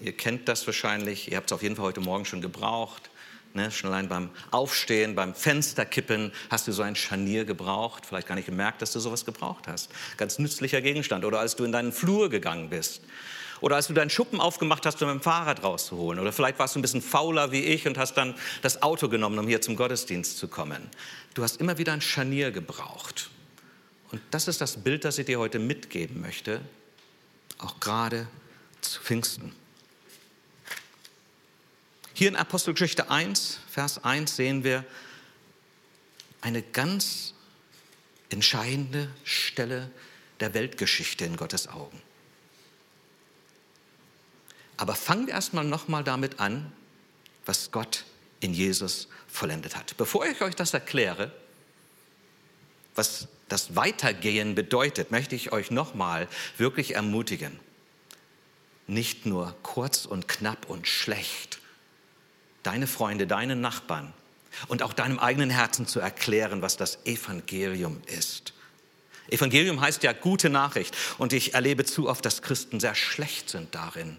Ihr 0.00 0.12
kennt 0.12 0.48
das 0.48 0.66
wahrscheinlich, 0.66 1.30
ihr 1.30 1.36
habt 1.36 1.50
es 1.50 1.52
auf 1.52 1.62
jeden 1.62 1.76
Fall 1.76 1.86
heute 1.86 2.00
Morgen 2.00 2.24
schon 2.24 2.40
gebraucht. 2.40 3.10
Ne, 3.54 3.70
schon 3.70 3.88
allein 3.88 4.06
beim 4.06 4.28
Aufstehen, 4.50 5.14
beim 5.14 5.34
Fensterkippen 5.34 6.30
hast 6.50 6.68
du 6.68 6.72
so 6.72 6.82
ein 6.82 6.94
Scharnier 6.94 7.46
gebraucht, 7.46 8.04
vielleicht 8.04 8.28
gar 8.28 8.34
nicht 8.34 8.44
gemerkt, 8.44 8.82
dass 8.82 8.92
du 8.92 9.00
sowas 9.00 9.24
gebraucht 9.24 9.66
hast. 9.66 9.90
Ganz 10.18 10.38
nützlicher 10.38 10.82
Gegenstand. 10.82 11.24
Oder 11.24 11.40
als 11.40 11.56
du 11.56 11.64
in 11.64 11.72
deinen 11.72 11.90
Flur 11.90 12.28
gegangen 12.28 12.68
bist. 12.68 13.00
Oder 13.62 13.76
als 13.76 13.86
du 13.86 13.94
deinen 13.94 14.10
Schuppen 14.10 14.42
aufgemacht 14.42 14.84
hast, 14.84 15.00
um 15.00 15.08
dem 15.08 15.22
Fahrrad 15.22 15.62
rauszuholen. 15.62 16.20
Oder 16.20 16.32
vielleicht 16.32 16.58
warst 16.58 16.74
du 16.74 16.80
ein 16.80 16.82
bisschen 16.82 17.00
fauler 17.00 17.50
wie 17.50 17.62
ich 17.62 17.88
und 17.88 17.96
hast 17.96 18.18
dann 18.18 18.34
das 18.60 18.82
Auto 18.82 19.08
genommen, 19.08 19.38
um 19.38 19.48
hier 19.48 19.62
zum 19.62 19.76
Gottesdienst 19.76 20.36
zu 20.36 20.48
kommen. 20.48 20.90
Du 21.32 21.42
hast 21.42 21.58
immer 21.58 21.78
wieder 21.78 21.94
ein 21.94 22.02
Scharnier 22.02 22.50
gebraucht. 22.50 23.30
Und 24.10 24.20
das 24.30 24.48
ist 24.48 24.60
das 24.60 24.76
Bild, 24.76 25.06
das 25.06 25.16
ich 25.16 25.24
dir 25.24 25.38
heute 25.38 25.58
mitgeben 25.58 26.20
möchte, 26.20 26.60
auch 27.56 27.80
gerade 27.80 28.28
zu 28.82 29.00
Pfingsten. 29.00 29.52
Hier 32.18 32.28
in 32.28 32.36
Apostelgeschichte 32.36 33.10
1, 33.10 33.58
Vers 33.68 34.02
1 34.02 34.36
sehen 34.36 34.64
wir 34.64 34.86
eine 36.40 36.62
ganz 36.62 37.34
entscheidende 38.30 39.10
Stelle 39.22 39.90
der 40.40 40.54
Weltgeschichte 40.54 41.26
in 41.26 41.36
Gottes 41.36 41.68
Augen. 41.68 42.00
Aber 44.78 44.94
fangen 44.94 45.26
wir 45.26 45.34
erstmal 45.34 45.66
nochmal 45.66 46.04
damit 46.04 46.40
an, 46.40 46.72
was 47.44 47.70
Gott 47.70 48.06
in 48.40 48.54
Jesus 48.54 49.08
vollendet 49.28 49.76
hat. 49.76 49.94
Bevor 49.98 50.24
ich 50.24 50.40
euch 50.40 50.54
das 50.56 50.72
erkläre, 50.72 51.32
was 52.94 53.28
das 53.50 53.76
Weitergehen 53.76 54.54
bedeutet, 54.54 55.10
möchte 55.10 55.34
ich 55.34 55.52
euch 55.52 55.70
nochmal 55.70 56.28
wirklich 56.56 56.94
ermutigen, 56.94 57.60
nicht 58.86 59.26
nur 59.26 59.54
kurz 59.62 60.06
und 60.06 60.28
knapp 60.28 60.70
und 60.70 60.88
schlecht 60.88 61.58
deine 62.66 62.86
Freunde, 62.86 63.26
deinen 63.26 63.60
Nachbarn 63.60 64.12
und 64.68 64.82
auch 64.82 64.92
deinem 64.92 65.18
eigenen 65.18 65.50
Herzen 65.50 65.86
zu 65.86 66.00
erklären, 66.00 66.62
was 66.62 66.76
das 66.76 66.98
Evangelium 67.04 68.00
ist. 68.06 68.52
Evangelium 69.28 69.80
heißt 69.80 70.02
ja 70.02 70.12
gute 70.12 70.50
Nachricht 70.50 70.96
und 71.18 71.32
ich 71.32 71.54
erlebe 71.54 71.84
zu 71.84 72.08
oft, 72.08 72.24
dass 72.24 72.42
Christen 72.42 72.80
sehr 72.80 72.94
schlecht 72.94 73.50
sind 73.50 73.74
darin, 73.74 74.16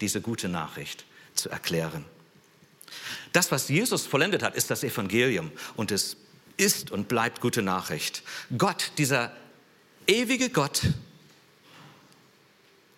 diese 0.00 0.20
gute 0.20 0.48
Nachricht 0.48 1.04
zu 1.34 1.48
erklären. 1.50 2.04
Das, 3.32 3.52
was 3.52 3.68
Jesus 3.68 4.06
vollendet 4.06 4.42
hat, 4.42 4.56
ist 4.56 4.70
das 4.70 4.82
Evangelium 4.82 5.52
und 5.76 5.92
es 5.92 6.16
ist 6.56 6.90
und 6.90 7.08
bleibt 7.08 7.40
gute 7.40 7.62
Nachricht. 7.62 8.22
Gott, 8.56 8.92
dieser 8.98 9.32
ewige 10.06 10.50
Gott, 10.50 10.82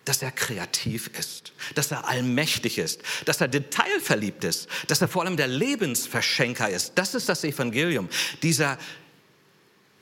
dass 0.05 0.21
er 0.21 0.31
kreativ 0.31 1.09
ist, 1.17 1.53
dass 1.75 1.91
er 1.91 2.07
allmächtig 2.07 2.77
ist, 2.77 3.01
dass 3.25 3.39
er 3.41 3.47
detailverliebt 3.47 4.43
ist, 4.43 4.67
dass 4.87 5.01
er 5.01 5.07
vor 5.07 5.23
allem 5.23 5.37
der 5.37 5.47
Lebensverschenker 5.47 6.69
ist. 6.69 6.93
Das 6.95 7.15
ist 7.15 7.29
das 7.29 7.43
Evangelium. 7.43 8.09
Dieser 8.41 8.77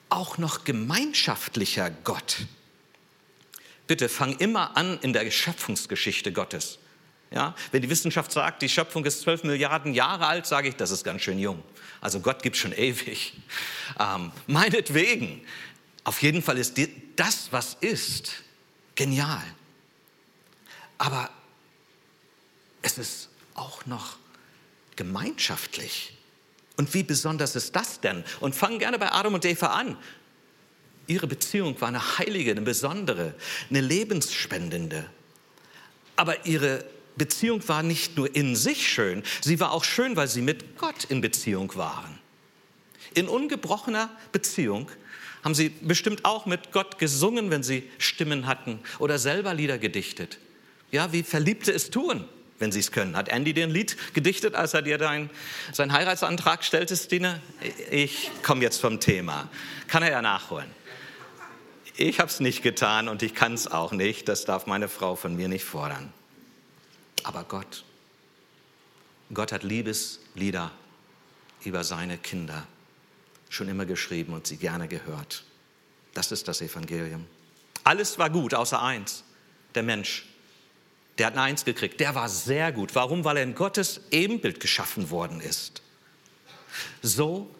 auch 0.09 0.37
noch 0.37 0.63
gemeinschaftlicher 0.63 1.89
Gott. 1.89 2.37
Bitte 3.87 4.09
fang 4.09 4.37
immer 4.37 4.75
an 4.75 4.99
in 5.01 5.13
der 5.13 5.29
Schöpfungsgeschichte 5.29 6.31
Gottes. 6.31 6.79
Ja, 7.29 7.55
wenn 7.71 7.81
die 7.81 7.89
Wissenschaft 7.89 8.31
sagt, 8.31 8.61
die 8.61 8.67
Schöpfung 8.67 9.05
ist 9.05 9.21
zwölf 9.21 9.43
Milliarden 9.43 9.93
Jahre 9.93 10.27
alt, 10.27 10.45
sage 10.45 10.67
ich, 10.67 10.75
das 10.75 10.91
ist 10.91 11.05
ganz 11.05 11.21
schön 11.21 11.39
jung. 11.39 11.63
Also 12.01 12.19
Gott 12.19 12.43
gibt 12.43 12.57
schon 12.57 12.73
ewig. 12.73 13.33
Ähm, 13.99 14.31
meinetwegen. 14.47 15.41
Auf 16.03 16.21
jeden 16.21 16.41
Fall 16.41 16.57
ist 16.57 16.79
das, 17.15 17.49
was 17.51 17.77
ist, 17.79 18.33
genial. 18.95 19.43
Aber 21.01 21.31
es 22.83 22.99
ist 22.99 23.29
auch 23.55 23.87
noch 23.87 24.17
gemeinschaftlich. 24.95 26.15
Und 26.77 26.93
wie 26.93 27.01
besonders 27.01 27.55
ist 27.55 27.75
das 27.75 28.01
denn? 28.01 28.23
Und 28.39 28.53
fangen 28.53 28.77
gerne 28.77 28.99
bei 28.99 29.11
Adam 29.11 29.33
und 29.33 29.43
Eva 29.43 29.67
an. 29.67 29.97
Ihre 31.07 31.25
Beziehung 31.25 31.81
war 31.81 31.87
eine 31.87 32.19
heilige, 32.19 32.51
eine 32.51 32.61
besondere, 32.61 33.33
eine 33.71 33.81
lebensspendende. 33.81 35.09
Aber 36.17 36.45
ihre 36.45 36.85
Beziehung 37.15 37.67
war 37.67 37.81
nicht 37.81 38.15
nur 38.15 38.35
in 38.35 38.55
sich 38.55 38.87
schön, 38.87 39.23
sie 39.41 39.59
war 39.59 39.71
auch 39.71 39.83
schön, 39.83 40.15
weil 40.15 40.27
sie 40.27 40.43
mit 40.43 40.77
Gott 40.77 41.05
in 41.05 41.19
Beziehung 41.19 41.75
waren. 41.77 42.19
In 43.15 43.27
ungebrochener 43.27 44.15
Beziehung 44.31 44.91
haben 45.43 45.55
sie 45.55 45.69
bestimmt 45.69 46.25
auch 46.25 46.45
mit 46.45 46.71
Gott 46.71 46.99
gesungen, 46.99 47.49
wenn 47.49 47.63
sie 47.63 47.89
Stimmen 47.97 48.45
hatten 48.45 48.79
oder 48.99 49.17
selber 49.17 49.55
Lieder 49.55 49.79
gedichtet. 49.79 50.37
Ja, 50.91 51.11
wie 51.13 51.23
Verliebte 51.23 51.71
es 51.71 51.89
tun, 51.89 52.25
wenn 52.59 52.71
sie 52.71 52.79
es 52.79 52.91
können. 52.91 53.15
Hat 53.15 53.29
Andy 53.29 53.53
dir 53.53 53.63
ein 53.63 53.71
Lied 53.71 53.97
gedichtet, 54.13 54.55
als 54.55 54.73
er 54.73 54.81
dir 54.81 54.97
dein, 54.97 55.29
seinen 55.71 55.93
Heiratsantrag 55.93 56.63
stellte, 56.63 56.95
Stine? 56.95 57.41
Ich 57.89 58.29
komme 58.43 58.61
jetzt 58.61 58.79
vom 58.81 58.99
Thema. 58.99 59.49
Kann 59.87 60.03
er 60.03 60.11
ja 60.11 60.21
nachholen. 60.21 60.69
Ich 61.95 62.19
habe 62.19 62.29
es 62.29 62.39
nicht 62.39 62.63
getan 62.63 63.07
und 63.07 63.23
ich 63.23 63.33
kann 63.33 63.53
es 63.53 63.67
auch 63.67 63.91
nicht. 63.91 64.27
Das 64.27 64.45
darf 64.45 64.65
meine 64.65 64.89
Frau 64.89 65.15
von 65.15 65.35
mir 65.35 65.47
nicht 65.47 65.65
fordern. 65.65 66.11
Aber 67.23 67.43
Gott, 67.43 67.83
Gott 69.33 69.51
hat 69.51 69.63
Liebeslieder 69.63 70.71
über 71.63 71.83
seine 71.83 72.17
Kinder 72.17 72.65
schon 73.49 73.67
immer 73.67 73.85
geschrieben 73.85 74.33
und 74.33 74.47
sie 74.47 74.57
gerne 74.57 74.87
gehört. 74.87 75.43
Das 76.13 76.31
ist 76.31 76.47
das 76.47 76.61
Evangelium. 76.61 77.25
Alles 77.83 78.17
war 78.17 78.29
gut, 78.29 78.53
außer 78.53 78.81
eins, 78.81 79.23
der 79.75 79.83
Mensch. 79.83 80.25
Der 81.21 81.27
hat 81.27 81.33
eine 81.33 81.43
Eins 81.43 81.65
gekriegt. 81.65 81.99
Der 81.99 82.15
war 82.15 82.27
sehr 82.29 82.71
gut. 82.71 82.95
Warum? 82.95 83.23
Weil 83.23 83.37
er 83.37 83.43
in 83.43 83.53
Gottes 83.53 84.01
Ebenbild 84.09 84.59
geschaffen 84.59 85.11
worden 85.11 85.39
ist. 85.39 85.83
So 87.03 87.53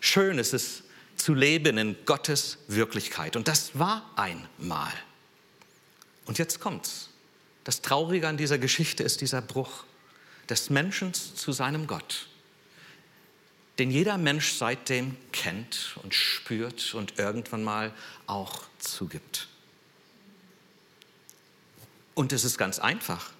schön 0.00 0.38
ist 0.38 0.52
es 0.54 0.82
zu 1.14 1.32
leben 1.32 1.78
in 1.78 1.94
Gottes 2.04 2.58
Wirklichkeit. 2.66 3.36
Und 3.36 3.46
das 3.46 3.78
war 3.78 4.10
einmal. 4.16 4.92
Und 6.26 6.38
jetzt 6.38 6.58
kommt's. 6.58 7.10
Das 7.62 7.80
Traurige 7.80 8.26
an 8.26 8.36
dieser 8.36 8.58
Geschichte 8.58 9.04
ist 9.04 9.20
dieser 9.20 9.40
Bruch 9.40 9.84
des 10.48 10.68
Menschen 10.68 11.14
zu 11.14 11.52
seinem 11.52 11.86
Gott, 11.86 12.26
den 13.78 13.92
jeder 13.92 14.18
Mensch 14.18 14.54
seitdem 14.54 15.16
kennt 15.30 15.96
und 16.02 16.12
spürt 16.12 16.92
und 16.94 17.20
irgendwann 17.20 17.62
mal 17.62 17.94
auch 18.26 18.64
zugibt. 18.80 19.46
Und 22.20 22.34
es 22.34 22.44
ist 22.44 22.58
ganz 22.58 22.78
einfach. 22.78 23.32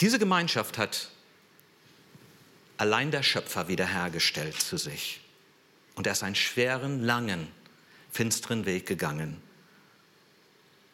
Diese 0.00 0.18
Gemeinschaft 0.18 0.76
hat 0.76 1.08
allein 2.76 3.10
der 3.10 3.22
Schöpfer 3.22 3.68
wiederhergestellt 3.68 4.60
zu 4.60 4.76
sich. 4.76 5.22
Und 5.94 6.06
er 6.06 6.12
ist 6.12 6.22
einen 6.24 6.34
schweren, 6.34 7.02
langen, 7.02 7.48
finsteren 8.10 8.66
Weg 8.66 8.84
gegangen, 8.84 9.40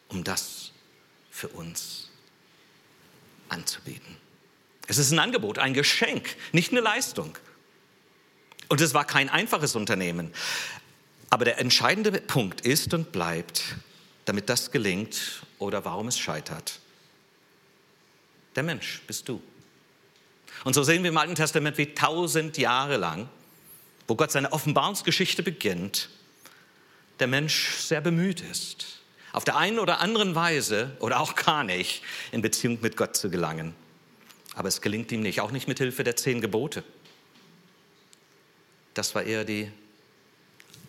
um 0.07 0.23
das 0.23 0.71
für 1.33 1.49
uns 1.49 2.09
anzubieten. 3.49 4.17
Es 4.87 4.99
ist 4.99 5.11
ein 5.11 5.19
Angebot, 5.19 5.59
ein 5.59 5.75
Geschenk, 5.75 6.37
nicht 6.53 6.71
eine 6.71 6.83
Leistung. 6.83 7.37
Und 8.69 8.81
es 8.81 8.95
war 8.95 9.05
kein 9.05 9.29
einfaches 9.29 9.75
Unternehmen. 9.75 10.33
Aber 11.31 11.45
der 11.45 11.59
entscheidende 11.59 12.13
Punkt 12.13 12.61
ist 12.61 12.95
und 12.95 13.11
bleibt, 13.11 13.65
damit 14.25 14.49
das 14.49 14.71
gelingt 14.71 15.43
oder 15.59 15.85
warum 15.85 16.09
es 16.09 16.19
scheitert. 16.19 16.81
Der 18.57 18.63
Mensch 18.63 19.03
bist 19.07 19.29
du. 19.29 19.43
Und 20.65 20.75
so 20.75 20.83
sehen 20.83 21.03
wir 21.03 21.11
im 21.11 21.17
Alten 21.17 21.35
Testament, 21.35 21.79
wie 21.79 21.95
tausend 21.95 22.59
Jahre 22.59 22.97
lang, 22.97 23.29
wo 24.07 24.17
Gott 24.17 24.33
seine 24.33 24.53
Offenbarungsgeschichte 24.53 25.43
beginnt, 25.43 26.09
der 27.21 27.27
Mensch 27.27 27.75
sehr 27.77 28.01
bemüht 28.01 28.41
ist, 28.41 29.01
auf 29.33 29.45
der 29.45 29.57
einen 29.57 29.79
oder 29.79 30.01
anderen 30.01 30.35
Weise 30.35 30.97
oder 31.01 31.21
auch 31.21 31.35
gar 31.35 31.65
nicht 31.65 32.03
in 32.33 32.43
Beziehung 32.43 32.79
mit 32.81 32.97
Gott 32.97 33.17
zu 33.17 33.31
gelangen. 33.31 33.75
Aber 34.55 34.69
es 34.69 34.81
gelingt 34.81 35.13
ihm 35.13 35.21
nicht, 35.21 35.41
auch 35.41 35.53
nicht 35.53 35.69
mit 35.69 35.79
Hilfe 35.79 36.03
der 36.03 36.17
zehn 36.17 36.41
Gebote. 36.41 36.83
Das 38.95 39.15
war 39.15 39.23
eher 39.23 39.45
die, 39.45 39.71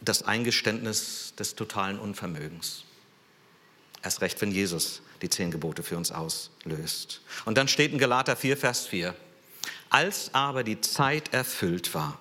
das 0.02 0.24
Eingeständnis 0.24 1.34
des 1.38 1.54
totalen 1.54 2.00
Unvermögens. 2.00 2.86
Erst 4.03 4.22
recht, 4.22 4.39
wenn 4.41 4.51
Jesus 4.51 5.01
die 5.22 5.29
zehn 5.29 5.51
Gebote 5.51 5.84
für 5.84 5.98
uns 5.98 6.12
auslöst. 6.12 7.22
Und 7.46 7.58
dann 7.58 7.68
steht 7.68 7.91
in 7.91 7.98
Galater 7.98 8.36
4, 8.36 8.58
Vers 8.58 8.88
4, 8.88 9.13
als 9.89 10.34
aber 10.34 10.63
die 10.63 10.82
Zeit 10.82 11.34
erfüllt 11.34 11.94
war, 11.94 12.20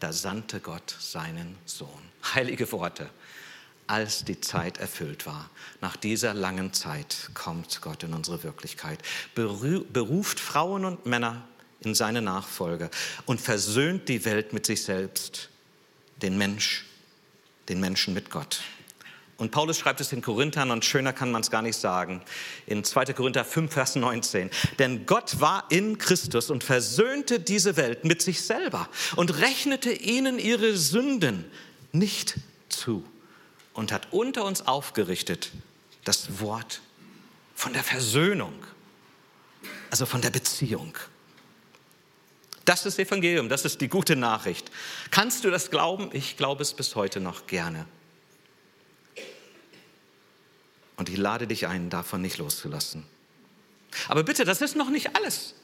da 0.00 0.12
sandte 0.12 0.60
Gott 0.60 0.94
seinen 0.98 1.56
Sohn. 1.66 1.88
Heilige 2.34 2.70
Worte. 2.72 3.10
Als 3.86 4.24
die 4.24 4.40
Zeit 4.40 4.78
erfüllt 4.78 5.24
war. 5.26 5.48
Nach 5.80 5.96
dieser 5.96 6.34
langen 6.34 6.74
Zeit 6.74 7.30
kommt 7.32 7.80
Gott 7.80 8.02
in 8.02 8.12
unsere 8.12 8.42
Wirklichkeit, 8.42 9.00
beruft 9.34 10.40
Frauen 10.40 10.84
und 10.84 11.06
Männer 11.06 11.48
in 11.80 11.94
seine 11.94 12.20
Nachfolge 12.20 12.90
und 13.24 13.40
versöhnt 13.40 14.08
die 14.08 14.24
Welt 14.24 14.52
mit 14.52 14.66
sich 14.66 14.82
selbst, 14.82 15.48
den 16.20 16.36
Mensch, 16.36 16.84
den 17.68 17.80
Menschen 17.80 18.12
mit 18.14 18.30
Gott. 18.30 18.60
Und 19.38 19.52
Paulus 19.52 19.78
schreibt 19.78 20.00
es 20.00 20.12
in 20.12 20.20
Korinthern 20.20 20.72
und 20.72 20.84
schöner 20.84 21.12
kann 21.12 21.30
man 21.30 21.42
es 21.42 21.50
gar 21.50 21.62
nicht 21.62 21.76
sagen. 21.76 22.22
In 22.66 22.82
2. 22.82 23.14
Korinther 23.14 23.44
5, 23.44 23.72
Vers 23.72 23.94
19. 23.94 24.50
Denn 24.80 25.06
Gott 25.06 25.40
war 25.40 25.64
in 25.70 25.96
Christus 25.96 26.50
und 26.50 26.64
versöhnte 26.64 27.38
diese 27.38 27.76
Welt 27.76 28.04
mit 28.04 28.20
sich 28.20 28.42
selber 28.42 28.88
und 29.14 29.38
rechnete 29.38 29.92
ihnen 29.92 30.40
ihre 30.40 30.76
Sünden 30.76 31.44
nicht 31.92 32.34
zu 32.68 33.04
und 33.74 33.92
hat 33.92 34.08
unter 34.10 34.44
uns 34.44 34.66
aufgerichtet 34.66 35.52
das 36.04 36.40
Wort 36.40 36.80
von 37.54 37.72
der 37.72 37.84
Versöhnung, 37.84 38.54
also 39.90 40.04
von 40.04 40.20
der 40.20 40.30
Beziehung. 40.30 40.94
Das 42.64 42.86
ist 42.86 42.98
Evangelium, 42.98 43.48
das 43.48 43.64
ist 43.64 43.80
die 43.80 43.88
gute 43.88 44.16
Nachricht. 44.16 44.72
Kannst 45.12 45.44
du 45.44 45.50
das 45.50 45.70
glauben? 45.70 46.10
Ich 46.12 46.36
glaube 46.36 46.62
es 46.62 46.74
bis 46.74 46.96
heute 46.96 47.20
noch 47.20 47.46
gerne. 47.46 47.86
Und 50.98 51.08
ich 51.08 51.16
lade 51.16 51.46
dich 51.46 51.66
ein, 51.68 51.90
davon 51.90 52.20
nicht 52.20 52.38
loszulassen. 52.38 53.04
Aber 54.08 54.24
bitte, 54.24 54.44
das 54.44 54.60
ist 54.60 54.76
noch 54.76 54.90
nicht 54.90 55.16
alles. 55.16 55.54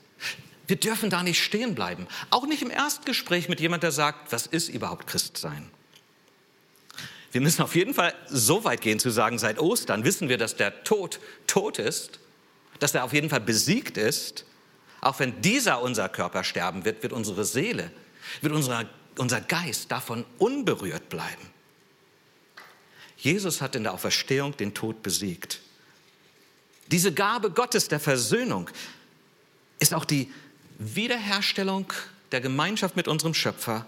Wir 0.66 0.76
dürfen 0.76 1.10
da 1.10 1.22
nicht 1.22 1.42
stehen 1.42 1.74
bleiben. 1.74 2.06
Auch 2.30 2.46
nicht 2.46 2.62
im 2.62 2.70
Erstgespräch 2.70 3.48
mit 3.48 3.60
jemand, 3.60 3.82
der 3.82 3.92
sagt, 3.92 4.32
was 4.32 4.46
ist 4.46 4.68
überhaupt 4.68 5.06
Christsein? 5.06 5.68
Wir 7.32 7.40
müssen 7.40 7.62
auf 7.62 7.74
jeden 7.74 7.94
Fall 7.94 8.14
so 8.28 8.62
weit 8.62 8.80
gehen 8.80 9.00
zu 9.00 9.10
sagen, 9.10 9.40
seit 9.40 9.58
Ostern 9.58 10.04
wissen 10.04 10.28
wir, 10.28 10.38
dass 10.38 10.54
der 10.54 10.84
Tod 10.84 11.18
tot 11.48 11.80
ist, 11.80 12.20
dass 12.78 12.94
er 12.94 13.02
auf 13.02 13.12
jeden 13.12 13.28
Fall 13.28 13.40
besiegt 13.40 13.98
ist. 13.98 14.46
Auch 15.00 15.18
wenn 15.18 15.42
dieser 15.42 15.82
unser 15.82 16.08
Körper 16.08 16.44
sterben 16.44 16.84
wird, 16.84 17.02
wird 17.02 17.12
unsere 17.12 17.44
Seele, 17.44 17.90
wird 18.40 18.54
unser, 18.54 18.88
unser 19.18 19.40
Geist 19.40 19.90
davon 19.90 20.24
unberührt 20.38 21.08
bleiben. 21.08 21.53
Jesus 23.24 23.62
hat 23.62 23.74
in 23.74 23.84
der 23.84 23.94
Auferstehung 23.94 24.54
den 24.54 24.74
Tod 24.74 25.02
besiegt. 25.02 25.60
Diese 26.88 27.10
Gabe 27.10 27.50
Gottes 27.50 27.88
der 27.88 27.98
Versöhnung 27.98 28.68
ist 29.78 29.94
auch 29.94 30.04
die 30.04 30.30
Wiederherstellung 30.78 31.90
der 32.32 32.42
Gemeinschaft 32.42 32.96
mit 32.96 33.08
unserem 33.08 33.32
Schöpfer 33.32 33.86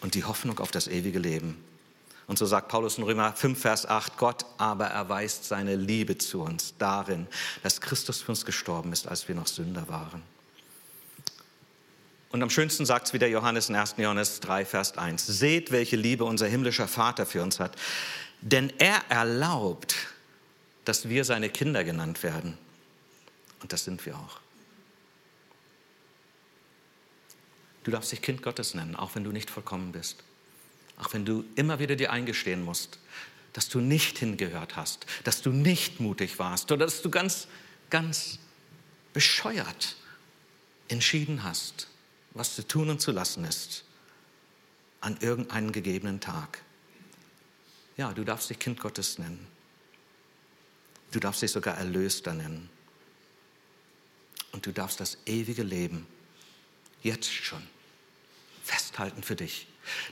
und 0.00 0.14
die 0.14 0.22
Hoffnung 0.22 0.60
auf 0.60 0.70
das 0.70 0.86
ewige 0.86 1.18
Leben. 1.18 1.56
Und 2.28 2.38
so 2.38 2.46
sagt 2.46 2.68
Paulus 2.68 2.98
in 2.98 3.04
Römer 3.04 3.32
5, 3.32 3.60
Vers 3.60 3.84
8, 3.84 4.16
Gott 4.16 4.46
aber 4.58 4.86
erweist 4.86 5.46
seine 5.46 5.74
Liebe 5.74 6.16
zu 6.16 6.40
uns 6.40 6.74
darin, 6.78 7.26
dass 7.64 7.80
Christus 7.80 8.22
für 8.22 8.30
uns 8.30 8.44
gestorben 8.44 8.92
ist, 8.92 9.08
als 9.08 9.26
wir 9.26 9.34
noch 9.34 9.48
Sünder 9.48 9.88
waren. 9.88 10.22
Und 12.34 12.42
am 12.42 12.50
schönsten 12.50 12.84
sagt 12.84 13.06
es 13.06 13.12
wieder 13.12 13.28
Johannes 13.28 13.68
in 13.68 13.76
1. 13.76 13.94
Johannes 13.96 14.40
3, 14.40 14.64
Vers 14.64 14.98
1. 14.98 15.24
Seht, 15.24 15.70
welche 15.70 15.94
Liebe 15.94 16.24
unser 16.24 16.48
himmlischer 16.48 16.88
Vater 16.88 17.26
für 17.26 17.40
uns 17.44 17.60
hat. 17.60 17.76
Denn 18.40 18.72
er 18.78 19.04
erlaubt, 19.08 19.94
dass 20.84 21.08
wir 21.08 21.24
seine 21.24 21.48
Kinder 21.48 21.84
genannt 21.84 22.24
werden. 22.24 22.58
Und 23.62 23.72
das 23.72 23.84
sind 23.84 24.04
wir 24.04 24.16
auch. 24.18 24.40
Du 27.84 27.92
darfst 27.92 28.10
dich 28.10 28.20
Kind 28.20 28.42
Gottes 28.42 28.74
nennen, 28.74 28.96
auch 28.96 29.14
wenn 29.14 29.22
du 29.22 29.30
nicht 29.30 29.48
vollkommen 29.48 29.92
bist. 29.92 30.24
Auch 30.96 31.12
wenn 31.12 31.24
du 31.24 31.44
immer 31.54 31.78
wieder 31.78 31.94
dir 31.94 32.10
eingestehen 32.10 32.64
musst, 32.64 32.98
dass 33.52 33.68
du 33.68 33.78
nicht 33.78 34.18
hingehört 34.18 34.74
hast, 34.74 35.06
dass 35.22 35.40
du 35.40 35.50
nicht 35.50 36.00
mutig 36.00 36.40
warst 36.40 36.72
oder 36.72 36.84
dass 36.84 37.00
du 37.00 37.10
ganz, 37.10 37.46
ganz 37.90 38.40
bescheuert 39.12 39.94
entschieden 40.88 41.44
hast 41.44 41.86
was 42.34 42.54
zu 42.54 42.66
tun 42.66 42.90
und 42.90 43.00
zu 43.00 43.12
lassen 43.12 43.44
ist 43.44 43.84
an 45.00 45.16
irgendeinem 45.20 45.70
gegebenen 45.70 46.20
Tag. 46.20 46.62
Ja, 47.96 48.12
du 48.12 48.24
darfst 48.24 48.50
dich 48.50 48.58
Kind 48.58 48.80
Gottes 48.80 49.18
nennen. 49.18 49.46
Du 51.12 51.20
darfst 51.20 51.42
dich 51.42 51.52
sogar 51.52 51.76
Erlöster 51.76 52.34
nennen. 52.34 52.68
Und 54.52 54.66
du 54.66 54.72
darfst 54.72 54.98
das 55.00 55.18
ewige 55.26 55.62
Leben 55.62 56.06
jetzt 57.02 57.30
schon 57.30 57.62
festhalten 58.64 59.22
für 59.22 59.36
dich. 59.36 59.66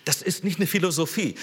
Das 0.05 0.21
ist 0.23 0.45
nicht 0.45 0.59
eine 0.59 0.67
Philosophie. 0.67 1.37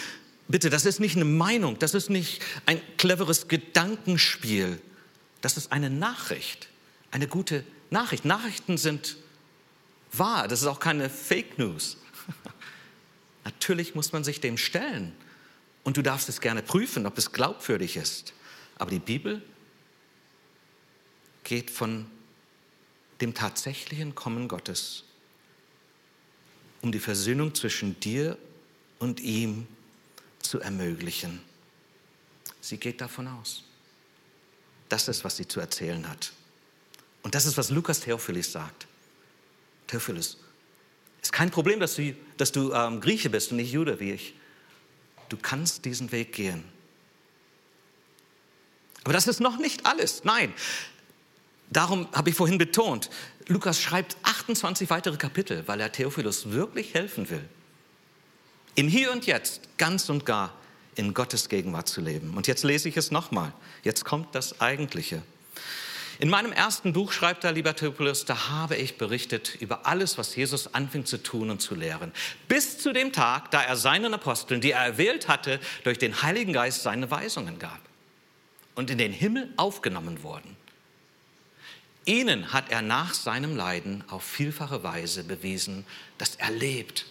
Bitte, 0.47 0.69
das 0.69 0.85
ist 0.85 0.99
nicht 0.99 1.15
eine 1.15 1.25
Meinung. 1.25 1.79
Das 1.79 1.93
ist 1.93 2.09
nicht 2.09 2.41
ein 2.65 2.81
cleveres 2.97 3.47
Gedankenspiel. 3.47 4.79
Das 5.41 5.57
ist 5.57 5.71
eine 5.71 5.89
Nachricht. 5.89 6.69
Eine 7.11 7.27
gute 7.27 7.63
Nachricht. 7.89 8.25
Nachrichten 8.25 8.77
sind 8.77 9.17
wahr. 10.11 10.47
Das 10.47 10.61
ist 10.61 10.67
auch 10.67 10.79
keine 10.79 11.09
Fake 11.09 11.57
News. 11.57 11.97
Natürlich 13.43 13.95
muss 13.95 14.11
man 14.11 14.23
sich 14.23 14.41
dem 14.41 14.57
stellen. 14.57 15.15
Und 15.83 15.97
du 15.97 16.01
darfst 16.01 16.29
es 16.29 16.41
gerne 16.41 16.61
prüfen, 16.61 17.05
ob 17.05 17.17
es 17.17 17.31
glaubwürdig 17.31 17.97
ist. 17.97 18.33
Aber 18.77 18.91
die 18.91 18.99
Bibel 18.99 19.41
geht 21.43 21.71
von 21.71 22.05
dem 23.21 23.33
tatsächlichen 23.33 24.15
Kommen 24.15 24.47
Gottes, 24.47 25.03
um 26.81 26.91
die 26.91 26.99
Versöhnung 26.99 27.53
zwischen 27.55 27.99
dir 27.99 28.37
und 28.99 29.19
ihm 29.19 29.67
zu 30.39 30.59
ermöglichen. 30.59 31.41
Sie 32.61 32.77
geht 32.77 33.01
davon 33.01 33.27
aus. 33.27 33.63
Das 34.89 35.07
ist, 35.07 35.23
was 35.23 35.37
sie 35.37 35.47
zu 35.47 35.59
erzählen 35.59 36.07
hat. 36.07 36.31
Und 37.23 37.35
das 37.35 37.45
ist, 37.45 37.57
was 37.57 37.69
Lukas 37.69 37.99
Theophilus 37.99 38.51
sagt. 38.51 38.87
Theophilus, 39.89 40.37
ist 41.21 41.33
kein 41.33 41.51
Problem, 41.51 41.79
dass 41.79 41.95
du, 41.95 42.15
dass 42.37 42.51
du 42.51 42.71
ähm, 42.73 43.01
Grieche 43.01 43.29
bist 43.29 43.51
und 43.51 43.57
nicht 43.57 43.71
Jude 43.71 43.99
wie 43.99 44.11
ich. 44.11 44.35
Du 45.29 45.37
kannst 45.37 45.85
diesen 45.85 46.11
Weg 46.11 46.33
gehen. 46.33 46.63
Aber 49.03 49.13
das 49.13 49.27
ist 49.27 49.39
noch 49.39 49.57
nicht 49.57 49.85
alles. 49.85 50.23
Nein. 50.23 50.53
Darum 51.71 52.07
habe 52.13 52.29
ich 52.29 52.35
vorhin 52.35 52.57
betont, 52.57 53.09
Lukas 53.47 53.81
schreibt 53.81 54.17
28 54.23 54.89
weitere 54.89 55.17
Kapitel, 55.17 55.67
weil 55.67 55.79
er 55.81 55.91
Theophilus 55.91 56.51
wirklich 56.51 56.93
helfen 56.93 57.29
will, 57.29 57.47
im 58.75 58.87
Hier 58.87 59.11
und 59.11 59.25
Jetzt 59.25 59.77
ganz 59.77 60.09
und 60.09 60.25
gar 60.25 60.55
in 60.95 61.13
Gottes 61.13 61.49
Gegenwart 61.49 61.87
zu 61.87 62.01
leben. 62.01 62.35
Und 62.35 62.47
jetzt 62.47 62.63
lese 62.63 62.89
ich 62.89 62.97
es 62.97 63.11
nochmal. 63.11 63.53
Jetzt 63.83 64.03
kommt 64.03 64.33
das 64.35 64.61
Eigentliche. 64.61 65.21
In 66.19 66.27
meinem 66.27 66.51
ersten 66.51 66.91
Buch 66.91 67.13
schreibt 67.13 67.45
er, 67.45 67.53
lieber 67.53 67.73
Theophilus, 67.77 68.25
da 68.25 68.49
habe 68.49 68.75
ich 68.75 68.97
berichtet 68.97 69.55
über 69.61 69.85
alles, 69.85 70.17
was 70.17 70.35
Jesus 70.35 70.73
anfing 70.73 71.05
zu 71.05 71.23
tun 71.23 71.49
und 71.49 71.61
zu 71.61 71.75
lehren. 71.75 72.11
Bis 72.49 72.77
zu 72.77 72.91
dem 72.91 73.13
Tag, 73.13 73.51
da 73.51 73.63
er 73.63 73.77
seinen 73.77 74.13
Aposteln, 74.13 74.59
die 74.59 74.71
er 74.71 74.83
erwählt 74.83 75.29
hatte, 75.29 75.61
durch 75.85 75.97
den 75.97 76.21
Heiligen 76.21 76.51
Geist 76.51 76.83
seine 76.83 77.09
Weisungen 77.09 77.57
gab 77.57 77.79
und 78.75 78.89
in 78.89 78.97
den 78.97 79.13
Himmel 79.13 79.53
aufgenommen 79.55 80.21
wurden. 80.21 80.57
Ihnen 82.03 82.51
hat 82.51 82.69
er 82.69 82.81
nach 82.81 83.13
seinem 83.13 83.55
Leiden 83.55 84.03
auf 84.09 84.23
vielfache 84.23 84.83
Weise 84.83 85.23
bewiesen, 85.23 85.85
dass 86.17 86.35
er 86.35 86.51
lebt. 86.51 87.05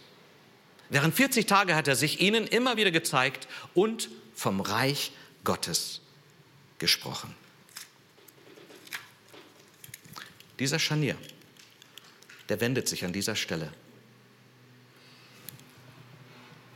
Während 0.90 1.14
40 1.14 1.46
Tage 1.46 1.74
hat 1.74 1.88
er 1.88 1.96
sich 1.96 2.20
ihnen 2.20 2.46
immer 2.46 2.76
wieder 2.76 2.90
gezeigt 2.90 3.48
und 3.72 4.10
vom 4.34 4.60
Reich 4.60 5.12
Gottes 5.44 6.02
gesprochen. 6.78 7.34
Dieser 10.58 10.78
Scharnier, 10.78 11.16
der 12.48 12.60
wendet 12.60 12.88
sich 12.88 13.04
an 13.04 13.12
dieser 13.12 13.36
Stelle. 13.36 13.72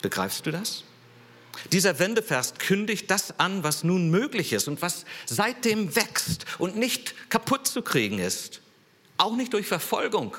Begreifst 0.02 0.46
du 0.46 0.50
das? 0.50 0.84
Dieser 1.70 1.98
Wendevers 1.98 2.54
kündigt 2.54 3.10
das 3.10 3.38
an, 3.38 3.62
was 3.62 3.84
nun 3.84 4.10
möglich 4.10 4.52
ist 4.52 4.68
und 4.68 4.82
was 4.82 5.04
seitdem 5.26 5.94
wächst 5.94 6.46
und 6.58 6.76
nicht 6.76 7.14
kaputt 7.30 7.66
zu 7.66 7.82
kriegen 7.82 8.18
ist. 8.18 8.60
Auch 9.18 9.36
nicht 9.36 9.52
durch 9.52 9.66
Verfolgung, 9.66 10.36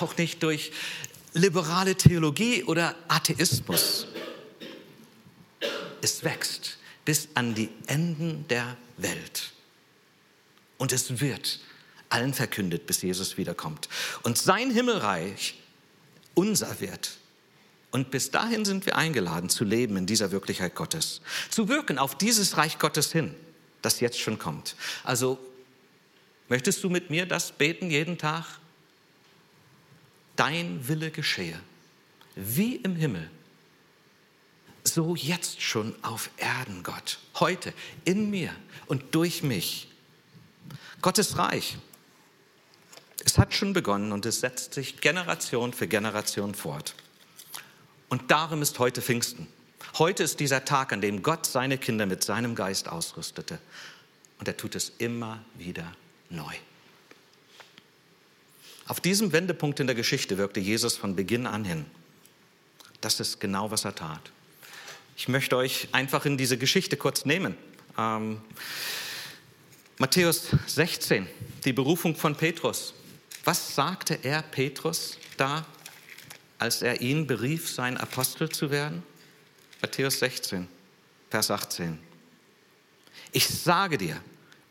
auch 0.00 0.16
nicht 0.16 0.42
durch 0.42 0.72
liberale 1.32 1.94
Theologie 1.94 2.64
oder 2.64 2.94
Atheismus. 3.08 4.06
Es 6.02 6.24
wächst 6.24 6.78
bis 7.04 7.28
an 7.34 7.54
die 7.54 7.70
Enden 7.86 8.46
der 8.48 8.76
Welt. 8.96 9.52
Und 10.78 10.92
es 10.92 11.20
wird 11.20 11.60
allen 12.10 12.34
verkündet, 12.34 12.86
bis 12.86 13.02
Jesus 13.02 13.38
wiederkommt. 13.38 13.88
Und 14.22 14.36
sein 14.36 14.70
Himmelreich 14.70 15.54
unser 16.34 16.80
wird. 16.80 17.18
Und 17.90 18.10
bis 18.10 18.30
dahin 18.30 18.64
sind 18.64 18.86
wir 18.86 18.96
eingeladen 18.96 19.48
zu 19.48 19.64
leben 19.64 19.96
in 19.96 20.06
dieser 20.06 20.30
Wirklichkeit 20.30 20.74
Gottes, 20.74 21.22
zu 21.50 21.68
wirken 21.68 21.98
auf 21.98 22.16
dieses 22.16 22.56
Reich 22.56 22.78
Gottes 22.78 23.10
hin, 23.10 23.34
das 23.82 24.00
jetzt 24.00 24.20
schon 24.20 24.38
kommt. 24.38 24.76
Also 25.02 25.38
möchtest 26.48 26.84
du 26.84 26.90
mit 26.90 27.10
mir 27.10 27.26
das 27.26 27.52
beten 27.52 27.90
jeden 27.90 28.16
Tag? 28.16 28.44
Dein 30.36 30.86
Wille 30.86 31.10
geschehe, 31.10 31.58
wie 32.36 32.76
im 32.76 32.94
Himmel, 32.94 33.28
so 34.84 35.14
jetzt 35.14 35.60
schon 35.60 35.94
auf 36.02 36.30
Erden, 36.36 36.82
Gott, 36.82 37.18
heute 37.38 37.74
in 38.04 38.30
mir 38.30 38.54
und 38.86 39.14
durch 39.14 39.42
mich. 39.42 39.88
Gottes 41.02 41.36
Reich, 41.36 41.76
es 43.24 43.38
hat 43.38 43.54
schon 43.54 43.72
begonnen 43.72 44.12
und 44.12 44.26
es 44.26 44.40
setzt 44.40 44.74
sich 44.74 45.00
Generation 45.00 45.72
für 45.72 45.86
Generation 45.86 46.54
fort. 46.54 46.94
Und 48.08 48.30
darum 48.30 48.62
ist 48.62 48.78
heute 48.78 49.02
Pfingsten. 49.02 49.46
Heute 49.98 50.22
ist 50.22 50.40
dieser 50.40 50.64
Tag, 50.64 50.92
an 50.92 51.00
dem 51.00 51.22
Gott 51.22 51.46
seine 51.46 51.78
Kinder 51.78 52.06
mit 52.06 52.24
seinem 52.24 52.54
Geist 52.54 52.88
ausrüstete. 52.88 53.58
Und 54.38 54.48
er 54.48 54.56
tut 54.56 54.74
es 54.74 54.92
immer 54.98 55.44
wieder 55.56 55.92
neu. 56.28 56.54
Auf 58.86 59.00
diesem 59.00 59.32
Wendepunkt 59.32 59.78
in 59.80 59.86
der 59.86 59.94
Geschichte 59.94 60.38
wirkte 60.38 60.60
Jesus 60.60 60.96
von 60.96 61.14
Beginn 61.14 61.46
an 61.46 61.64
hin. 61.64 61.84
Das 63.00 63.20
ist 63.20 63.40
genau, 63.40 63.70
was 63.70 63.84
er 63.84 63.94
tat. 63.94 64.32
Ich 65.16 65.28
möchte 65.28 65.56
euch 65.56 65.88
einfach 65.92 66.24
in 66.24 66.36
diese 66.36 66.58
Geschichte 66.58 66.96
kurz 66.96 67.24
nehmen. 67.24 67.56
Ähm, 67.96 68.40
Matthäus 69.98 70.48
16, 70.66 71.28
die 71.64 71.72
Berufung 71.72 72.16
von 72.16 72.34
Petrus. 72.34 72.94
Was 73.50 73.74
sagte 73.74 74.16
er 74.22 74.42
Petrus 74.42 75.18
da 75.36 75.66
als 76.60 76.82
er 76.82 77.00
ihn 77.00 77.26
berief, 77.26 77.68
sein 77.68 77.96
Apostel 77.96 78.48
zu 78.48 78.70
werden? 78.70 79.02
Matthäus 79.82 80.20
16, 80.20 80.68
Vers 81.30 81.50
18. 81.50 81.98
Ich 83.32 83.48
sage 83.48 83.98
dir, 83.98 84.22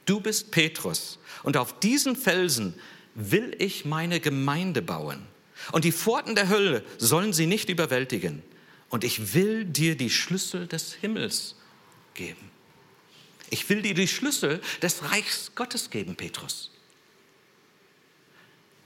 du 0.05 0.21
bist 0.21 0.51
Petrus 0.51 1.19
und 1.43 1.57
auf 1.57 1.77
diesen 1.81 2.15
Felsen 2.15 2.73
will 3.15 3.53
ich 3.59 3.83
meine 3.83 4.21
Gemeinde 4.21 4.81
bauen. 4.81 5.27
Und 5.73 5.83
die 5.83 5.91
Pforten 5.91 6.35
der 6.35 6.47
Hölle 6.47 6.85
sollen 6.97 7.33
sie 7.33 7.47
nicht 7.47 7.67
überwältigen. 7.67 8.43
Und 8.87 9.03
ich 9.03 9.33
will 9.33 9.65
dir 9.65 9.97
die 9.97 10.09
Schlüssel 10.09 10.67
des 10.67 10.93
Himmels 10.93 11.55
geben. 12.13 12.49
Ich 13.49 13.67
will 13.67 13.81
dir 13.81 13.93
die 13.93 14.07
Schlüssel 14.07 14.61
des 14.81 15.03
Reichs 15.11 15.51
Gottes 15.53 15.89
geben, 15.89 16.15
Petrus. 16.15 16.71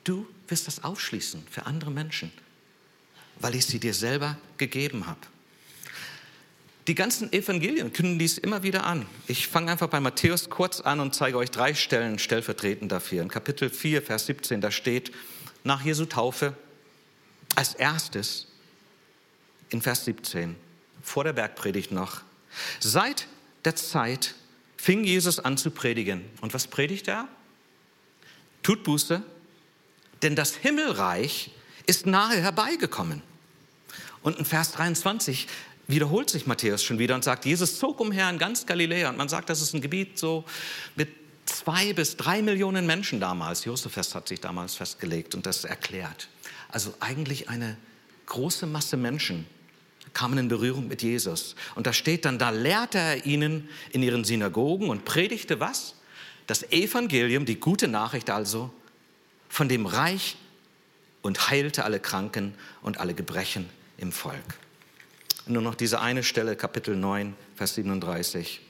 Du 0.03 0.27
wirst 0.47 0.67
das 0.67 0.83
aufschließen 0.83 1.43
für 1.49 1.65
andere 1.65 1.91
Menschen 1.91 2.31
weil 3.39 3.55
ich 3.55 3.65
sie 3.65 3.79
dir 3.79 3.93
selber 3.93 4.37
gegeben 4.57 5.07
habe. 5.07 5.19
Die 6.87 6.95
ganzen 6.95 7.31
Evangelien 7.31 7.93
kündigen 7.93 8.19
dies 8.19 8.37
immer 8.37 8.61
wieder 8.63 8.85
an. 8.85 9.05
Ich 9.27 9.47
fange 9.47 9.71
einfach 9.71 9.87
bei 9.87 10.01
Matthäus 10.01 10.49
kurz 10.49 10.81
an 10.81 10.99
und 10.99 11.15
zeige 11.15 11.37
euch 11.37 11.49
drei 11.49 11.73
Stellen 11.73 12.19
stellvertretend 12.19 12.91
dafür. 12.91 13.21
In 13.21 13.29
Kapitel 13.29 13.69
4, 13.69 14.01
Vers 14.01 14.25
17, 14.25 14.59
da 14.59 14.69
steht 14.69 15.11
nach 15.63 15.83
Jesu 15.83 16.05
Taufe 16.05 16.57
als 17.55 17.73
erstes 17.73 18.47
in 19.69 19.81
Vers 19.81 20.03
17, 20.05 20.57
vor 21.01 21.23
der 21.23 21.33
Bergpredigt 21.33 21.91
noch. 21.91 22.21
Seit 22.81 23.27
der 23.63 23.77
Zeit 23.77 24.35
fing 24.75 25.05
Jesus 25.05 25.39
an 25.39 25.57
zu 25.57 25.71
predigen. 25.71 26.25
Und 26.41 26.53
was 26.53 26.67
predigt 26.67 27.07
er? 27.07 27.29
Tut 28.61 28.83
Buße, 28.83 29.23
denn 30.23 30.35
das 30.35 30.55
Himmelreich 30.55 31.51
ist 31.85 32.05
nahe 32.05 32.41
herbeigekommen. 32.41 33.21
Und 34.21 34.37
in 34.39 34.45
Vers 34.45 34.71
23 34.71 35.47
wiederholt 35.87 36.29
sich 36.29 36.47
Matthäus 36.47 36.83
schon 36.83 36.97
wieder 36.99 37.15
und 37.15 37.23
sagt, 37.23 37.45
Jesus 37.45 37.77
zog 37.77 37.99
umher 37.99 38.29
in 38.29 38.37
ganz 38.37 38.65
Galiläa. 38.65 39.09
Und 39.09 39.17
man 39.17 39.29
sagt, 39.29 39.49
das 39.49 39.61
ist 39.61 39.73
ein 39.73 39.81
Gebiet 39.81 40.17
so 40.17 40.45
mit 40.95 41.09
zwei 41.45 41.93
bis 41.93 42.15
drei 42.15 42.41
Millionen 42.41 42.85
Menschen 42.85 43.19
damals. 43.19 43.65
Josephus 43.65 44.15
hat 44.15 44.27
sich 44.29 44.39
damals 44.39 44.75
festgelegt 44.75 45.35
und 45.35 45.45
das 45.45 45.65
erklärt. 45.65 46.29
Also 46.69 46.93
eigentlich 46.99 47.49
eine 47.49 47.77
große 48.27 48.65
Masse 48.65 48.97
Menschen 48.97 49.45
kamen 50.13 50.37
in 50.37 50.47
Berührung 50.47 50.87
mit 50.87 51.01
Jesus. 51.01 51.55
Und 51.75 51.87
da 51.87 51.93
steht 51.93 52.25
dann, 52.25 52.39
da 52.39 52.49
lehrte 52.49 52.97
er 52.97 53.25
ihnen 53.25 53.67
in 53.91 54.03
ihren 54.03 54.23
Synagogen 54.23 54.89
und 54.89 55.05
predigte 55.05 55.59
was? 55.59 55.95
Das 56.47 56.71
Evangelium, 56.71 57.45
die 57.45 57.59
gute 57.59 57.87
Nachricht 57.87 58.29
also, 58.29 58.71
von 59.53 59.69
dem 59.69 59.85
Reich 59.85 60.35
und 61.21 61.51
heilte 61.51 61.85
alle 61.85 61.99
Kranken 61.99 62.55
und 62.81 62.99
alle 62.99 63.13
Gebrechen 63.13 63.69
im 63.97 64.11
Volk. 64.11 64.57
Nur 65.45 65.61
noch 65.61 65.75
diese 65.75 66.01
eine 66.01 66.23
Stelle, 66.23 66.55
Kapitel 66.55 66.95
9, 66.95 67.35
Vers 67.55 67.75
37. 67.75 68.61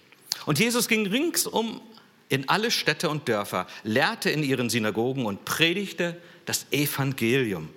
Und 0.46 0.60
Jesus 0.60 0.90
ging 0.90 1.08
ringsum 1.08 1.80
in 2.28 2.50
alle 2.50 2.70
Städte 2.70 3.10
und 3.10 3.30
Dörfer, 3.30 3.66
lehrte 3.86 4.30
in 4.30 4.44
ihren 4.44 4.70
Synagogen 4.70 5.26
und 5.26 5.46
predigte 5.46 6.18
das 6.44 6.66
Evangelium 6.72 7.70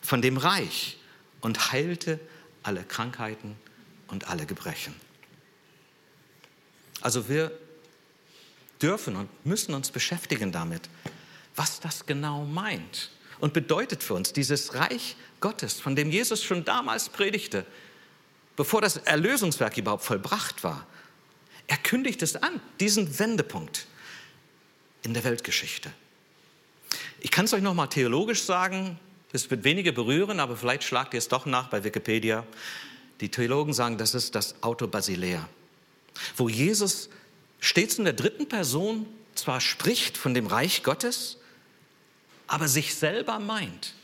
von 0.00 0.22
dem 0.22 0.38
Reich 0.38 0.96
und 1.42 1.70
heilte 1.70 2.18
alle 2.62 2.82
Krankheiten 2.82 3.56
und 4.06 4.26
alle 4.26 4.46
Gebrechen. 4.46 4.94
Also 7.02 7.28
wir 7.28 7.52
dürfen 8.80 9.16
und 9.16 9.28
müssen 9.44 9.74
uns 9.74 9.90
beschäftigen 9.90 10.50
damit, 10.50 10.88
was 11.58 11.80
das 11.80 12.06
genau 12.06 12.44
meint 12.44 13.10
und 13.40 13.52
bedeutet 13.52 14.02
für 14.02 14.14
uns 14.14 14.32
dieses 14.32 14.74
Reich 14.74 15.16
Gottes, 15.40 15.80
von 15.80 15.96
dem 15.96 16.10
Jesus 16.10 16.42
schon 16.42 16.64
damals 16.64 17.08
predigte, 17.08 17.66
bevor 18.56 18.80
das 18.80 18.96
Erlösungswerk 18.96 19.76
überhaupt 19.76 20.04
vollbracht 20.04 20.64
war. 20.64 20.86
Er 21.66 21.76
kündigt 21.76 22.22
es 22.22 22.36
an, 22.36 22.60
diesen 22.80 23.18
Wendepunkt 23.18 23.86
in 25.02 25.14
der 25.14 25.24
Weltgeschichte. 25.24 25.92
Ich 27.20 27.30
kann 27.30 27.44
es 27.44 27.52
euch 27.52 27.62
noch 27.62 27.74
mal 27.74 27.88
theologisch 27.88 28.42
sagen, 28.42 28.98
es 29.32 29.50
wird 29.50 29.64
wenige 29.64 29.92
berühren, 29.92 30.40
aber 30.40 30.56
vielleicht 30.56 30.84
schlagt 30.84 31.12
ihr 31.12 31.18
es 31.18 31.28
doch 31.28 31.44
nach 31.44 31.68
bei 31.68 31.84
Wikipedia. 31.84 32.46
Die 33.20 33.28
Theologen 33.28 33.74
sagen, 33.74 33.98
das 33.98 34.14
ist 34.14 34.34
das 34.34 34.62
Auto 34.62 34.86
Basilea, 34.86 35.46
wo 36.36 36.48
Jesus 36.48 37.10
stets 37.60 37.98
in 37.98 38.04
der 38.04 38.14
dritten 38.14 38.48
Person 38.48 39.06
zwar 39.34 39.60
spricht 39.60 40.16
von 40.16 40.34
dem 40.34 40.46
Reich 40.46 40.82
Gottes, 40.82 41.38
aber 42.48 42.66
sich 42.66 42.94
selber 42.94 43.38
meint. 43.38 43.94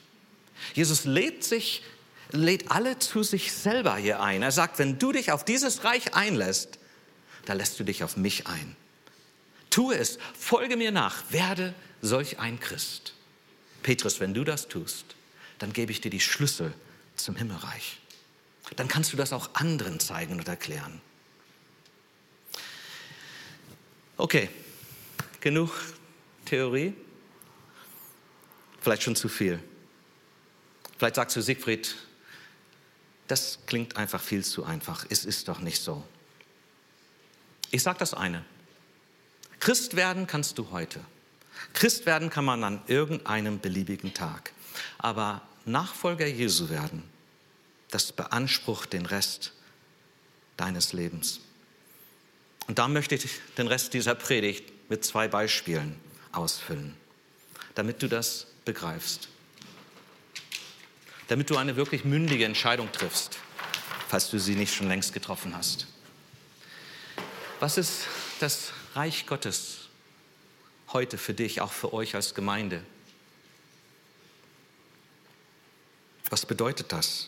Jesus 0.74 1.04
lädt 1.04 1.42
sich, 1.42 1.82
lädt 2.30 2.70
alle 2.70 2.98
zu 2.98 3.22
sich 3.22 3.52
selber 3.52 3.96
hier 3.96 4.20
ein. 4.20 4.42
Er 4.42 4.52
sagt, 4.52 4.78
wenn 4.78 4.98
du 4.98 5.12
dich 5.12 5.32
auf 5.32 5.44
dieses 5.44 5.82
Reich 5.82 6.14
einlässt, 6.14 6.78
dann 7.46 7.58
lässt 7.58 7.78
du 7.80 7.84
dich 7.84 8.04
auf 8.04 8.16
mich 8.16 8.46
ein. 8.46 8.76
Tue 9.70 9.96
es, 9.96 10.18
folge 10.38 10.76
mir 10.76 10.92
nach, 10.92 11.24
werde 11.30 11.74
solch 12.00 12.38
ein 12.38 12.60
Christ. 12.60 13.14
Petrus, 13.82 14.20
wenn 14.20 14.34
du 14.34 14.44
das 14.44 14.68
tust, 14.68 15.04
dann 15.58 15.72
gebe 15.72 15.90
ich 15.90 16.00
dir 16.00 16.10
die 16.10 16.20
Schlüssel 16.20 16.72
zum 17.16 17.36
Himmelreich. 17.36 17.98
Dann 18.76 18.88
kannst 18.88 19.12
du 19.12 19.16
das 19.16 19.32
auch 19.32 19.50
anderen 19.54 20.00
zeigen 20.00 20.38
und 20.38 20.48
erklären. 20.48 21.00
Okay, 24.16 24.48
genug 25.40 25.70
Theorie 26.44 26.94
vielleicht 28.84 29.02
schon 29.02 29.16
zu 29.16 29.28
viel. 29.28 29.60
Vielleicht 30.98 31.16
sagst 31.16 31.36
du, 31.36 31.40
Siegfried, 31.40 31.94
das 33.26 33.58
klingt 33.66 33.96
einfach 33.96 34.20
viel 34.20 34.44
zu 34.44 34.64
einfach. 34.64 35.04
Es 35.08 35.24
ist 35.24 35.48
doch 35.48 35.58
nicht 35.58 35.82
so. 35.82 36.04
Ich 37.70 37.82
sage 37.82 37.98
das 37.98 38.14
eine. 38.14 38.44
Christ 39.58 39.96
werden 39.96 40.26
kannst 40.26 40.58
du 40.58 40.70
heute. 40.70 41.00
Christ 41.72 42.06
werden 42.06 42.30
kann 42.30 42.44
man 42.44 42.62
an 42.62 42.82
irgendeinem 42.86 43.58
beliebigen 43.58 44.14
Tag. 44.14 44.52
Aber 44.98 45.42
Nachfolger 45.64 46.26
Jesu 46.26 46.68
werden, 46.68 47.02
das 47.90 48.12
beansprucht 48.12 48.92
den 48.92 49.06
Rest 49.06 49.52
deines 50.56 50.92
Lebens. 50.92 51.40
Und 52.66 52.78
da 52.78 52.88
möchte 52.88 53.14
ich 53.14 53.40
den 53.56 53.66
Rest 53.66 53.94
dieser 53.94 54.14
Predigt 54.14 54.72
mit 54.90 55.04
zwei 55.04 55.28
Beispielen 55.28 55.98
ausfüllen, 56.32 56.94
damit 57.74 58.02
du 58.02 58.08
das 58.08 58.46
begreifst. 58.64 59.28
Damit 61.28 61.50
du 61.50 61.56
eine 61.56 61.76
wirklich 61.76 62.04
mündige 62.04 62.44
Entscheidung 62.44 62.90
triffst, 62.92 63.38
falls 64.08 64.30
du 64.30 64.38
sie 64.38 64.54
nicht 64.54 64.74
schon 64.74 64.88
längst 64.88 65.12
getroffen 65.12 65.56
hast. 65.56 65.86
Was 67.60 67.78
ist 67.78 68.06
das 68.40 68.72
Reich 68.94 69.26
Gottes 69.26 69.88
heute 70.92 71.18
für 71.18 71.34
dich, 71.34 71.60
auch 71.60 71.72
für 71.72 71.92
euch 71.92 72.14
als 72.14 72.34
Gemeinde? 72.34 72.82
Was 76.30 76.46
bedeutet 76.46 76.92
das? 76.92 77.26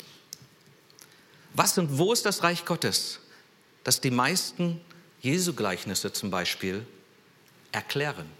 Was 1.54 1.78
und 1.78 1.96
wo 1.96 2.12
ist 2.12 2.26
das 2.26 2.42
Reich 2.42 2.64
Gottes, 2.64 3.20
das 3.82 4.00
die 4.00 4.10
meisten 4.10 4.80
Jesu-Gleichnisse 5.22 6.12
zum 6.12 6.30
Beispiel 6.30 6.86
erklären? 7.72 8.30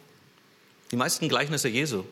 Die 0.90 0.96
meisten 0.96 1.28
Gleichnisse 1.28 1.68
Jesu, 1.68 2.04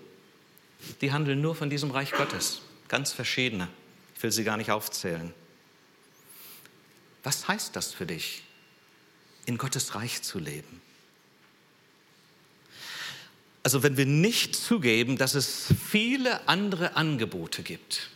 die 1.00 1.12
handeln 1.12 1.40
nur 1.40 1.54
von 1.54 1.70
diesem 1.70 1.90
Reich 1.90 2.12
Gottes, 2.12 2.62
ganz 2.88 3.12
verschiedene. 3.12 3.68
Ich 4.16 4.22
will 4.22 4.32
sie 4.32 4.44
gar 4.44 4.56
nicht 4.56 4.70
aufzählen. 4.70 5.32
Was 7.22 7.48
heißt 7.48 7.74
das 7.74 7.92
für 7.92 8.06
dich, 8.06 8.42
in 9.46 9.58
Gottes 9.58 9.94
Reich 9.94 10.22
zu 10.22 10.38
leben? 10.38 10.80
Also 13.62 13.82
wenn 13.82 13.96
wir 13.96 14.04
nicht 14.04 14.54
zugeben, 14.54 15.16
dass 15.16 15.34
es 15.34 15.72
viele 15.90 16.46
andere 16.48 16.96
Angebote 16.96 17.62
gibt, 17.62 18.10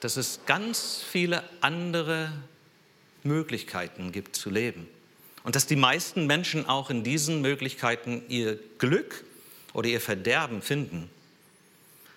dass 0.00 0.18
es 0.18 0.40
ganz 0.44 1.02
viele 1.10 1.42
andere 1.62 2.32
Möglichkeiten 3.22 4.12
gibt 4.12 4.36
zu 4.36 4.50
leben 4.50 4.86
und 5.42 5.56
dass 5.56 5.66
die 5.66 5.76
meisten 5.76 6.26
Menschen 6.26 6.66
auch 6.66 6.90
in 6.90 7.02
diesen 7.02 7.40
Möglichkeiten 7.40 8.22
ihr 8.28 8.58
Glück 8.78 9.24
oder 9.72 9.88
ihr 9.88 10.00
Verderben 10.02 10.60
finden, 10.60 11.08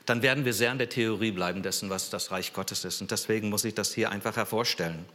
dann 0.06 0.22
werden 0.22 0.46
wir 0.46 0.54
sehr 0.54 0.72
in 0.72 0.78
der 0.78 0.90
Theorie 0.90 1.32
bleiben 1.32 1.64
dessen, 1.64 1.90
was 1.90 2.10
das 2.10 2.32
Reich 2.32 2.54
Gottes 2.54 2.84
ist. 2.84 3.02
Und 3.02 3.12
deswegen 3.12 3.50
muss 3.50 3.64
ich 3.64 3.74
das 3.74 3.94
hier 3.94 4.10
einfach 4.10 4.36
hervorstellen. 4.36 5.06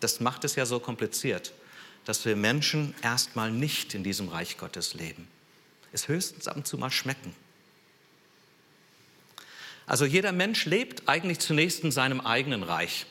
Das 0.00 0.20
macht 0.20 0.44
es 0.44 0.56
ja 0.56 0.66
so 0.66 0.80
kompliziert, 0.80 1.52
dass 2.04 2.24
wir 2.24 2.34
Menschen 2.34 2.94
erstmal 3.02 3.52
nicht 3.52 3.94
in 3.94 4.02
diesem 4.02 4.28
Reich 4.28 4.58
Gottes 4.58 4.94
leben. 4.94 5.28
Es 5.92 6.08
höchstens 6.08 6.48
ab 6.48 6.56
und 6.56 6.66
zu 6.66 6.78
mal 6.78 6.90
schmecken. 6.90 7.34
Also 9.86 10.04
jeder 10.04 10.32
Mensch 10.32 10.64
lebt 10.64 11.08
eigentlich 11.08 11.38
zunächst 11.38 11.84
in 11.84 11.92
seinem 11.92 12.20
eigenen 12.20 12.62
Reich 12.62 13.06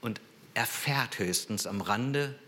und 0.00 0.20
erfährt 0.54 1.18
höchstens 1.18 1.66
am 1.66 1.80
Rande, 1.80 2.38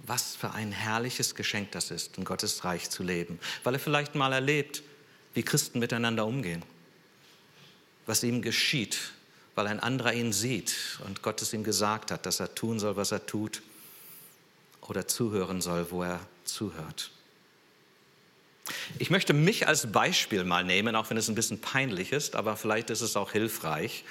was 0.00 0.36
für 0.36 0.52
ein 0.52 0.72
herrliches 0.72 1.34
Geschenk 1.34 1.72
das 1.72 1.90
ist, 1.90 2.18
in 2.18 2.24
Gottes 2.24 2.64
Reich 2.64 2.90
zu 2.90 3.02
leben, 3.02 3.40
weil 3.64 3.74
er 3.74 3.80
vielleicht 3.80 4.14
mal 4.14 4.32
erlebt, 4.32 4.82
wie 5.34 5.42
Christen 5.42 5.78
miteinander 5.78 6.26
umgehen, 6.26 6.62
was 8.06 8.22
ihm 8.22 8.42
geschieht, 8.42 9.12
weil 9.54 9.66
ein 9.66 9.80
anderer 9.80 10.12
ihn 10.12 10.32
sieht 10.32 10.74
und 11.06 11.22
Gott 11.22 11.42
es 11.42 11.52
ihm 11.52 11.64
gesagt 11.64 12.10
hat, 12.10 12.26
dass 12.26 12.40
er 12.40 12.54
tun 12.54 12.78
soll, 12.78 12.96
was 12.96 13.12
er 13.12 13.26
tut 13.26 13.62
oder 14.82 15.06
zuhören 15.06 15.60
soll, 15.60 15.90
wo 15.90 16.02
er 16.02 16.20
zuhört. 16.44 17.10
Ich 18.98 19.10
möchte 19.10 19.32
mich 19.32 19.66
als 19.66 19.90
Beispiel 19.90 20.44
mal 20.44 20.64
nehmen, 20.64 20.94
auch 20.94 21.10
wenn 21.10 21.16
es 21.16 21.28
ein 21.28 21.34
bisschen 21.34 21.60
peinlich 21.60 22.12
ist, 22.12 22.36
aber 22.36 22.56
vielleicht 22.56 22.90
ist 22.90 23.00
es 23.00 23.16
auch 23.16 23.32
hilfreich. 23.32 24.04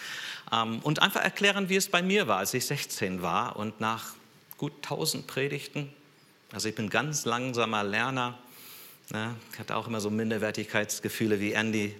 Ähm, 0.51 0.79
und 0.79 1.01
einfach 1.01 1.21
erklären, 1.21 1.69
wie 1.69 1.75
es 1.75 1.89
bei 1.89 2.01
mir 2.01 2.27
war, 2.27 2.37
als 2.37 2.53
ich 2.53 2.65
16 2.65 3.21
war 3.21 3.55
und 3.55 3.79
nach 3.79 4.15
gut 4.57 4.73
1000 4.83 5.27
Predigten, 5.27 5.93
also 6.51 6.69
ich 6.69 6.75
bin 6.75 6.89
ganz 6.89 7.25
langsamer 7.25 7.83
Lerner, 7.83 8.37
ne, 9.09 9.35
ich 9.51 9.59
hatte 9.59 9.75
auch 9.75 9.87
immer 9.87 10.01
so 10.01 10.09
Minderwertigkeitsgefühle 10.09 11.39
wie 11.39 11.53
Andy, 11.53 11.95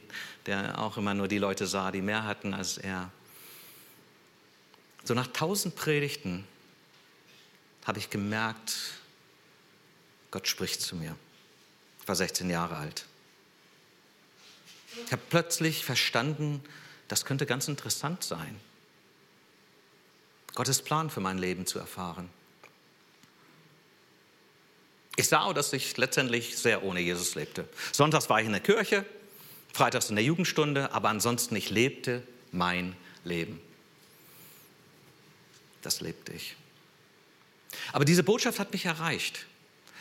der 0.45 0.79
auch 0.79 0.97
immer 0.97 1.13
nur 1.13 1.27
die 1.27 1.37
Leute 1.37 1.67
sah, 1.67 1.91
die 1.91 2.01
mehr 2.01 2.23
hatten 2.23 2.53
als 2.53 2.77
er. 2.77 3.11
So 5.03 5.13
nach 5.13 5.27
1000 5.27 5.75
Predigten 5.75 6.45
habe 7.85 7.99
ich 7.99 8.09
gemerkt, 8.09 8.75
Gott 10.31 10.47
spricht 10.47 10.81
zu 10.81 10.95
mir. 10.95 11.15
Ich 12.01 12.07
war 12.07 12.15
16 12.15 12.49
Jahre 12.49 12.75
alt. 12.75 13.05
Ich 15.05 15.11
habe 15.11 15.21
plötzlich 15.29 15.85
verstanden, 15.85 16.63
das 17.07 17.23
könnte 17.23 17.45
ganz 17.45 17.67
interessant 17.67 18.23
sein, 18.23 18.59
Gottes 20.55 20.81
Plan 20.81 21.09
für 21.09 21.21
mein 21.21 21.37
Leben 21.37 21.65
zu 21.65 21.79
erfahren. 21.79 22.29
Ich 25.17 25.27
sah, 25.27 25.51
dass 25.51 25.73
ich 25.73 25.97
letztendlich 25.97 26.57
sehr 26.57 26.83
ohne 26.83 27.01
Jesus 27.01 27.35
lebte. 27.35 27.67
Sonntags 27.91 28.29
war 28.29 28.39
ich 28.39 28.45
in 28.45 28.53
der 28.53 28.61
Kirche, 28.61 29.05
freitags 29.73 30.09
in 30.09 30.15
der 30.15 30.23
Jugendstunde, 30.23 30.93
aber 30.93 31.09
ansonsten 31.09 31.55
ich 31.57 31.69
lebte 31.69 32.23
mein 32.53 32.95
Leben. 33.25 33.59
Das 35.81 35.99
lebte 35.99 36.31
ich. 36.31 36.55
Aber 37.91 38.05
diese 38.05 38.23
Botschaft 38.23 38.59
hat 38.59 38.71
mich 38.71 38.85
erreicht 38.85 39.45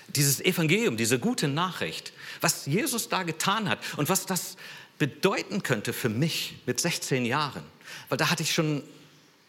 dieses 0.08 0.40
Evangelium, 0.40 0.96
diese 0.96 1.18
gute 1.18 1.48
Nachricht, 1.48 2.12
was 2.40 2.66
Jesus 2.66 3.08
da 3.08 3.22
getan 3.22 3.68
hat 3.68 3.78
und 3.96 4.08
was 4.08 4.26
das 4.26 4.56
bedeuten 4.98 5.62
könnte 5.62 5.92
für 5.92 6.08
mich 6.08 6.56
mit 6.66 6.80
16 6.80 7.24
Jahren. 7.24 7.62
Weil 8.08 8.18
da 8.18 8.30
hatte 8.30 8.42
ich 8.42 8.52
schon 8.52 8.82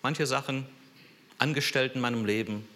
manche 0.01 0.25
Sachen 0.25 0.65
angestellt 1.37 1.93
in 1.95 2.01
meinem 2.01 2.25
Leben, 2.25 2.67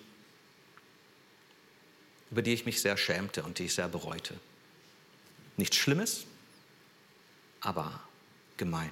über 2.31 2.41
die 2.41 2.53
ich 2.53 2.65
mich 2.65 2.81
sehr 2.81 2.97
schämte 2.97 3.43
und 3.43 3.59
die 3.59 3.65
ich 3.65 3.75
sehr 3.75 3.89
bereute. 3.89 4.33
Nichts 5.57 5.75
Schlimmes, 5.75 6.25
aber 7.59 8.01
gemein. 8.57 8.89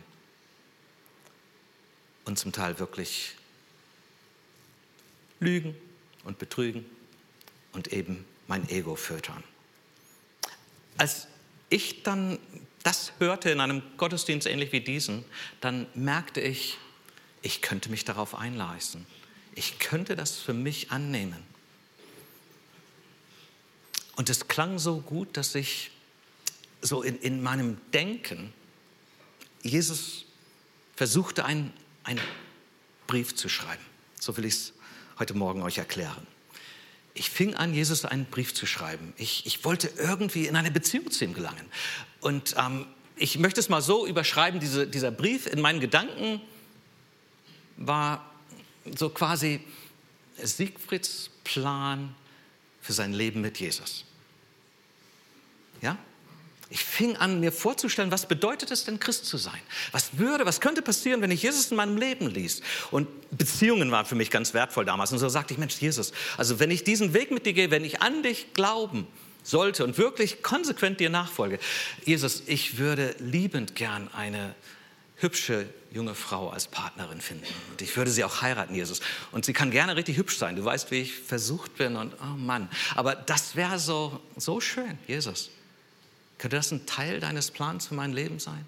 Und 2.26 2.38
zum 2.38 2.52
Teil 2.52 2.78
wirklich 2.80 3.36
Lügen 5.40 5.76
und 6.26 6.38
Betrügen 6.38 6.86
und 7.72 7.94
eben 7.94 8.26
mein 8.48 8.68
Ego 8.70 8.96
füttern. 8.96 9.44
Als 10.98 11.28
ich 11.70 12.04
dann 12.04 12.38
das 12.84 13.14
hörte 13.20 13.50
in 13.50 13.62
einem 13.62 13.82
Gottesdienst 13.98 14.48
ähnlich 14.48 14.72
wie 14.72 14.82
diesen, 14.82 15.24
dann 15.62 15.88
merkte 15.94 16.42
ich, 16.42 16.78
ich 17.42 17.62
könnte 17.62 17.90
mich 17.90 18.06
darauf 18.06 18.36
einleisten. 18.36 19.06
Ich 19.56 19.80
könnte 19.80 20.16
das 20.16 20.38
für 20.38 20.54
mich 20.54 20.92
annehmen. 20.92 21.49
Und 24.20 24.30
es 24.30 24.50
klang 24.50 24.80
so 24.80 25.00
gut, 25.00 25.38
dass 25.38 25.56
ich 25.56 25.92
so 26.82 27.02
in, 27.04 27.18
in 27.20 27.42
meinem 27.42 27.78
Denken 27.94 28.52
Jesus 29.64 30.26
versuchte, 30.98 31.46
einen, 31.46 31.72
einen 32.04 32.20
Brief 33.08 33.36
zu 33.36 33.48
schreiben. 33.48 33.82
So 34.20 34.36
will 34.36 34.44
ich 34.44 34.56
es 34.56 34.74
heute 35.20 35.34
Morgen 35.34 35.62
euch 35.62 35.78
erklären 35.78 36.28
ich 37.20 37.30
fing 37.30 37.54
an, 37.56 37.74
Jesus 37.74 38.06
einen 38.06 38.26
Brief 38.26 38.54
zu 38.54 38.66
schreiben. 38.66 39.14
Ich, 39.18 39.46
ich 39.46 39.66
wollte 39.66 39.92
irgendwie 39.98 40.48
in 40.48 40.56
eine 40.56 40.72
Beziehung 40.72 41.12
zu 41.12 41.26
ihm 41.26 41.34
gelangen. 41.34 41.66
Und 42.22 42.56
ähm, 42.58 42.86
ich 43.18 43.38
möchte 43.38 43.60
es 43.60 43.68
mal 43.68 43.82
so 43.82 44.08
überschreiben, 44.08 44.62
diese, 44.62 44.88
dieser 44.88 45.12
Brief 45.12 45.46
in 45.46 45.60
meinen 45.60 45.82
Gedanken 45.82 46.42
war 47.76 48.34
so 48.98 49.10
quasi 49.10 49.60
Siegfrieds 50.42 51.30
Plan 51.44 52.16
für 52.82 52.94
sein 52.94 53.12
Leben 53.12 53.42
mit 53.42 53.60
Jesus. 53.60 54.06
Ja? 55.82 55.98
Ich 56.72 56.84
fing 56.84 57.16
an, 57.16 57.40
mir 57.40 57.52
vorzustellen, 57.52 58.12
was 58.12 58.28
bedeutet 58.28 58.70
es 58.70 58.86
denn, 58.86 59.00
Christ 59.00 59.26
zu 59.26 59.38
sein? 59.38 59.60
Was 59.92 60.20
würde, 60.20 60.46
was 60.46 60.62
könnte 60.62 60.84
passieren, 60.84 61.22
wenn 61.22 61.32
ich 61.32 61.42
Jesus 61.42 61.72
in 61.72 61.78
meinem 61.78 61.98
Leben 61.98 62.28
ließ? 62.28 62.62
Und 62.92 63.08
Beziehungen 63.36 63.90
waren 63.90 64.06
für 64.06 64.14
mich 64.14 64.30
ganz 64.30 64.54
wertvoll 64.54 64.86
damals. 64.86 65.12
Und 65.12 65.18
so 65.18 65.30
sagte 65.30 65.54
ich, 65.54 65.60
Mensch, 65.60 65.76
Jesus, 65.80 66.12
also 66.38 66.60
wenn 66.60 66.70
ich 66.70 66.84
diesen 66.84 67.16
Weg 67.16 67.32
mit 67.32 67.48
dir 67.48 67.54
gehe, 67.54 67.72
wenn 67.72 67.84
ich 67.84 68.04
an 68.04 68.22
dich 68.22 68.54
glauben 68.54 69.08
sollte 69.42 69.84
und 69.84 69.98
wirklich 69.98 70.44
konsequent 70.44 71.00
dir 71.00 71.10
nachfolge, 71.10 71.58
Jesus, 72.06 72.44
ich 72.46 72.78
würde 72.78 73.16
liebend 73.18 73.74
gern 73.74 74.08
eine 74.14 74.54
hübsche 75.16 75.68
junge 75.92 76.14
Frau 76.14 76.50
als 76.50 76.68
Partnerin 76.68 77.20
finden. 77.20 77.48
Und 77.72 77.82
ich 77.82 77.98
würde 77.98 78.12
sie 78.12 78.24
auch 78.24 78.44
heiraten, 78.44 78.76
Jesus. 78.76 79.02
Und 79.32 79.44
sie 79.44 79.54
kann 79.54 79.72
gerne 79.72 79.96
richtig 79.96 80.18
hübsch 80.18 80.38
sein. 80.38 80.56
Du 80.56 80.64
weißt, 80.64 80.92
wie 80.92 81.02
ich 81.02 81.16
versucht 81.16 81.78
bin 81.78 81.96
und 81.96 82.14
oh 82.22 82.38
Mann. 82.38 82.70
Aber 82.96 83.16
das 83.16 83.56
wäre 83.56 83.80
so, 83.80 84.22
so 84.38 84.62
schön, 84.62 85.00
Jesus. 85.08 85.50
Könnte 86.40 86.56
das 86.56 86.72
ein 86.72 86.86
Teil 86.86 87.20
deines 87.20 87.52
Plans 87.52 87.88
für 87.88 87.94
mein 87.94 88.14
Leben 88.14 88.40
sein? 88.40 88.66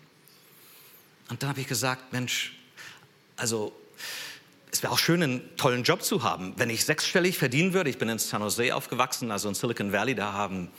Und 1.29 1.41
dann 1.41 1.49
habe 1.49 1.61
ich 1.61 1.67
gesagt, 1.67 2.13
Mensch, 2.13 2.53
also 3.37 3.73
es 4.71 4.83
wäre 4.83 4.93
auch 4.93 4.99
schön, 4.99 5.23
einen 5.23 5.57
tollen 5.57 5.83
Job 5.83 6.03
zu 6.03 6.23
haben. 6.23 6.53
Wenn 6.57 6.69
ich 6.69 6.85
sechsstellig 6.85 7.37
verdienen 7.37 7.73
würde, 7.73 7.89
ich 7.89 7.97
bin 7.97 8.09
in 8.09 8.19
San 8.19 8.41
Jose 8.41 8.75
aufgewachsen, 8.75 9.31
also 9.31 9.49
in 9.49 9.55
Silicon 9.55 9.91
Valley, 9.91 10.15
da 10.15 10.33
haben 10.33 10.69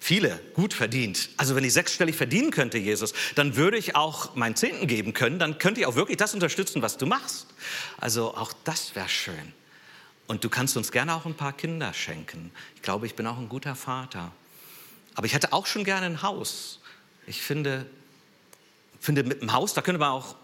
viele 0.00 0.40
gut 0.54 0.74
verdient. 0.74 1.30
Also 1.36 1.56
wenn 1.56 1.64
ich 1.64 1.72
sechsstellig 1.72 2.16
verdienen 2.16 2.50
könnte, 2.50 2.78
Jesus, 2.78 3.14
dann 3.34 3.56
würde 3.56 3.78
ich 3.78 3.96
auch 3.96 4.34
meinen 4.34 4.56
Zehnten 4.56 4.86
geben 4.86 5.12
können, 5.12 5.38
dann 5.38 5.58
könnte 5.58 5.80
ich 5.80 5.86
auch 5.86 5.94
wirklich 5.94 6.16
das 6.16 6.34
unterstützen, 6.34 6.82
was 6.82 6.98
du 6.98 7.06
machst. 7.06 7.46
Also 7.98 8.36
auch 8.36 8.52
das 8.64 8.94
wäre 8.94 9.08
schön. 9.08 9.52
Und 10.26 10.42
du 10.42 10.48
kannst 10.48 10.76
uns 10.76 10.90
gerne 10.90 11.14
auch 11.14 11.24
ein 11.24 11.34
paar 11.34 11.52
Kinder 11.52 11.92
schenken. 11.92 12.50
Ich 12.74 12.82
glaube, 12.82 13.06
ich 13.06 13.14
bin 13.14 13.26
auch 13.26 13.38
ein 13.38 13.48
guter 13.48 13.76
Vater. 13.76 14.32
Aber 15.16 15.26
ich 15.26 15.34
hätte 15.34 15.52
auch 15.52 15.66
schon 15.66 15.82
gerne 15.82 16.06
ein 16.06 16.22
Haus. 16.22 16.78
Ich 17.26 17.42
finde, 17.42 17.86
finde 19.00 19.24
mit 19.24 19.42
dem 19.42 19.52
Haus, 19.52 19.74
da 19.74 19.80
könnte 19.80 19.98
man 19.98 20.10
auch, 20.10 20.36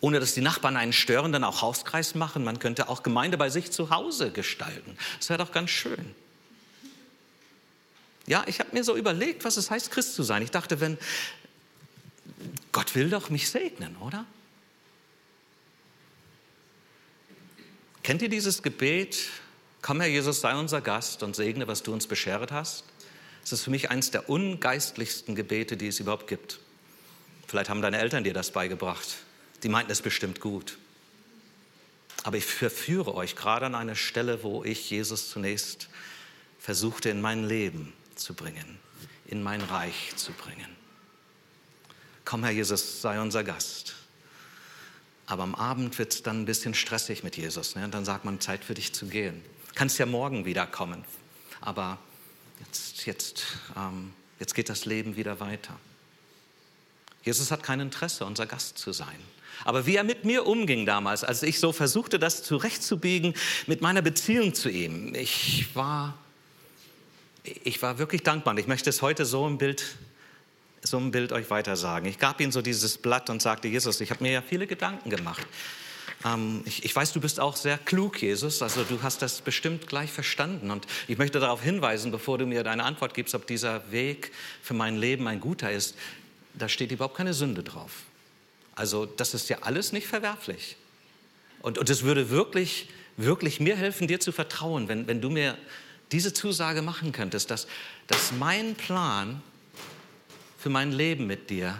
ohne 0.00 0.20
dass 0.20 0.34
die 0.34 0.42
Nachbarn 0.42 0.76
einen 0.76 0.92
stören, 0.92 1.32
dann 1.32 1.42
auch 1.42 1.62
Hauskreis 1.62 2.14
machen. 2.14 2.44
Man 2.44 2.58
könnte 2.58 2.88
auch 2.88 3.02
Gemeinde 3.02 3.38
bei 3.38 3.50
sich 3.50 3.72
zu 3.72 3.90
Hause 3.90 4.30
gestalten. 4.30 4.96
Das 5.18 5.30
wäre 5.30 5.38
doch 5.38 5.52
ganz 5.52 5.70
schön. 5.70 6.14
Ja, 8.26 8.44
ich 8.46 8.60
habe 8.60 8.70
mir 8.72 8.84
so 8.84 8.94
überlegt, 8.94 9.44
was 9.44 9.56
es 9.56 9.70
heißt, 9.70 9.90
Christ 9.90 10.14
zu 10.14 10.22
sein. 10.22 10.42
Ich 10.42 10.50
dachte, 10.50 10.80
wenn 10.80 10.98
Gott 12.72 12.94
will 12.94 13.10
doch 13.10 13.30
mich 13.30 13.50
segnen, 13.50 13.96
oder? 13.96 14.26
Kennt 18.02 18.20
ihr 18.22 18.28
dieses 18.28 18.62
Gebet? 18.62 19.18
Komm, 19.80 20.00
Herr 20.00 20.08
Jesus, 20.08 20.40
sei 20.40 20.54
unser 20.54 20.80
Gast 20.80 21.22
und 21.22 21.34
segne, 21.34 21.66
was 21.66 21.82
du 21.82 21.92
uns 21.92 22.06
beschert 22.06 22.52
hast. 22.52 22.84
Es 23.44 23.52
ist 23.52 23.62
für 23.62 23.70
mich 23.70 23.90
eines 23.90 24.10
der 24.10 24.28
ungeistlichsten 24.28 25.34
Gebete, 25.34 25.76
die 25.76 25.88
es 25.88 26.00
überhaupt 26.00 26.26
gibt. 26.26 26.60
Vielleicht 27.46 27.70
haben 27.70 27.82
deine 27.82 27.98
Eltern 27.98 28.24
dir 28.24 28.34
das 28.34 28.50
beigebracht. 28.50 29.16
Die 29.62 29.68
meinten 29.68 29.92
es 29.92 30.00
bestimmt 30.02 30.40
gut. 30.40 30.78
Aber 32.22 32.36
ich 32.36 32.46
verführe 32.46 33.14
euch 33.14 33.36
gerade 33.36 33.66
an 33.66 33.74
eine 33.74 33.96
Stelle, 33.96 34.42
wo 34.42 34.64
ich 34.64 34.90
Jesus 34.90 35.30
zunächst 35.30 35.88
versuchte 36.58 37.10
in 37.10 37.20
mein 37.20 37.46
Leben 37.46 37.92
zu 38.14 38.34
bringen, 38.34 38.78
in 39.26 39.42
mein 39.42 39.60
Reich 39.60 40.12
zu 40.14 40.32
bringen. 40.32 40.76
Komm, 42.24 42.44
Herr 42.44 42.52
Jesus, 42.52 43.02
sei 43.02 43.20
unser 43.20 43.42
Gast. 43.42 43.96
Aber 45.26 45.42
am 45.42 45.54
Abend 45.54 45.98
wird 45.98 46.14
es 46.14 46.22
dann 46.22 46.42
ein 46.42 46.44
bisschen 46.44 46.74
stressig 46.74 47.24
mit 47.24 47.36
Jesus. 47.36 47.74
Ne? 47.74 47.84
Und 47.84 47.94
dann 47.94 48.04
sagt 48.04 48.24
man, 48.24 48.40
Zeit 48.40 48.64
für 48.64 48.74
dich 48.74 48.92
zu 48.92 49.06
gehen. 49.06 49.42
Kannst 49.74 49.98
ja 49.98 50.06
morgen 50.06 50.44
wiederkommen. 50.44 51.04
Aber 51.60 51.98
jetzt, 52.64 53.06
jetzt, 53.06 53.44
ähm, 53.76 54.12
jetzt 54.38 54.54
geht 54.54 54.68
das 54.68 54.84
Leben 54.84 55.16
wieder 55.16 55.40
weiter. 55.40 55.78
Jesus 57.22 57.50
hat 57.50 57.62
kein 57.62 57.80
Interesse, 57.80 58.24
unser 58.24 58.46
Gast 58.46 58.78
zu 58.78 58.92
sein. 58.92 59.18
Aber 59.64 59.86
wie 59.86 59.96
er 59.96 60.04
mit 60.04 60.24
mir 60.24 60.46
umging 60.46 60.86
damals, 60.86 61.22
als 61.22 61.42
ich 61.42 61.60
so 61.60 61.72
versuchte, 61.72 62.18
das 62.18 62.42
zurechtzubiegen 62.42 63.34
mit 63.66 63.80
meiner 63.80 64.02
Beziehung 64.02 64.54
zu 64.54 64.68
ihm, 64.68 65.14
ich 65.14 65.74
war 65.74 66.14
ich 67.64 67.82
war 67.82 67.98
wirklich 67.98 68.22
dankbar 68.22 68.52
und 68.52 68.58
ich 68.58 68.66
möchte 68.66 68.90
es 68.90 69.02
heute 69.02 69.24
so 69.24 69.46
im 69.46 69.58
Bild, 69.58 69.96
so 70.82 70.98
im 70.98 71.10
Bild 71.10 71.32
euch 71.32 71.50
weiter 71.50 71.76
sagen. 71.76 72.06
Ich 72.06 72.18
gab 72.18 72.40
ihm 72.40 72.52
so 72.52 72.62
dieses 72.62 72.98
Blatt 72.98 73.30
und 73.30 73.42
sagte, 73.42 73.68
Jesus, 73.68 74.00
ich 74.00 74.10
habe 74.10 74.22
mir 74.22 74.32
ja 74.32 74.42
viele 74.42 74.66
Gedanken 74.66 75.10
gemacht. 75.10 75.46
Ähm, 76.24 76.62
ich, 76.64 76.84
ich, 76.84 76.94
weiß, 76.94 77.12
du 77.12 77.20
bist 77.20 77.40
auch 77.40 77.56
sehr 77.56 77.78
klug, 77.78 78.20
Jesus, 78.22 78.62
also 78.62 78.84
du 78.84 79.02
hast 79.02 79.22
das 79.22 79.40
bestimmt 79.40 79.86
gleich 79.86 80.10
verstanden. 80.10 80.70
Und 80.70 80.86
ich 81.08 81.18
möchte 81.18 81.40
darauf 81.40 81.62
hinweisen, 81.62 82.12
bevor 82.12 82.38
du 82.38 82.46
mir 82.46 82.62
deine 82.62 82.84
Antwort 82.84 83.14
gibst, 83.14 83.34
ob 83.34 83.46
dieser 83.46 83.90
Weg 83.90 84.32
für 84.62 84.74
mein 84.74 84.96
Leben 84.96 85.26
ein 85.26 85.40
guter 85.40 85.70
ist, 85.70 85.96
da 86.54 86.68
steht 86.68 86.92
überhaupt 86.92 87.16
keine 87.16 87.34
Sünde 87.34 87.62
drauf. 87.62 87.90
Also 88.74 89.06
das 89.06 89.34
ist 89.34 89.48
ja 89.48 89.58
alles 89.62 89.92
nicht 89.92 90.06
verwerflich. 90.06 90.76
Und, 91.60 91.78
und 91.78 91.88
es 91.90 92.02
würde 92.02 92.30
wirklich, 92.30 92.88
wirklich 93.16 93.60
mir 93.60 93.76
helfen, 93.76 94.08
dir 94.08 94.20
zu 94.20 94.32
vertrauen, 94.32 94.88
wenn, 94.88 95.06
wenn 95.06 95.20
du 95.20 95.30
mir 95.30 95.56
diese 96.10 96.32
Zusage 96.32 96.82
machen 96.82 97.12
könntest, 97.12 97.50
dass, 97.50 97.66
dass 98.06 98.32
mein 98.32 98.74
Plan 98.74 99.42
für 100.58 100.70
mein 100.70 100.92
Leben 100.92 101.26
mit 101.26 101.50
dir, 101.50 101.78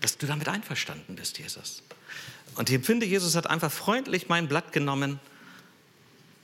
dass 0.00 0.18
du 0.18 0.26
damit 0.26 0.48
einverstanden 0.48 1.16
bist, 1.16 1.38
Jesus. 1.38 1.82
Und 2.56 2.70
ich 2.70 2.74
empfinde, 2.74 3.06
Jesus 3.06 3.36
hat 3.36 3.46
einfach 3.46 3.70
freundlich 3.70 4.28
mein 4.28 4.48
Blatt 4.48 4.72
genommen 4.72 5.20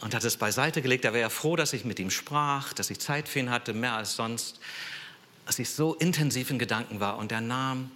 und 0.00 0.14
hat 0.14 0.24
es 0.24 0.36
beiseite 0.36 0.82
gelegt. 0.82 1.04
Er 1.04 1.12
wäre 1.12 1.22
ja 1.22 1.30
froh, 1.30 1.56
dass 1.56 1.72
ich 1.72 1.84
mit 1.84 1.98
ihm 1.98 2.10
sprach, 2.10 2.72
dass 2.74 2.90
ich 2.90 3.00
Zeit 3.00 3.28
für 3.28 3.38
ihn 3.38 3.50
hatte, 3.50 3.72
mehr 3.72 3.94
als 3.94 4.14
sonst, 4.14 4.60
dass 5.46 5.58
ich 5.58 5.70
so 5.70 5.94
intensiv 5.94 6.50
in 6.50 6.58
Gedanken 6.58 7.00
war. 7.00 7.16
Und 7.16 7.32
er 7.32 7.40
nahm, 7.40 7.90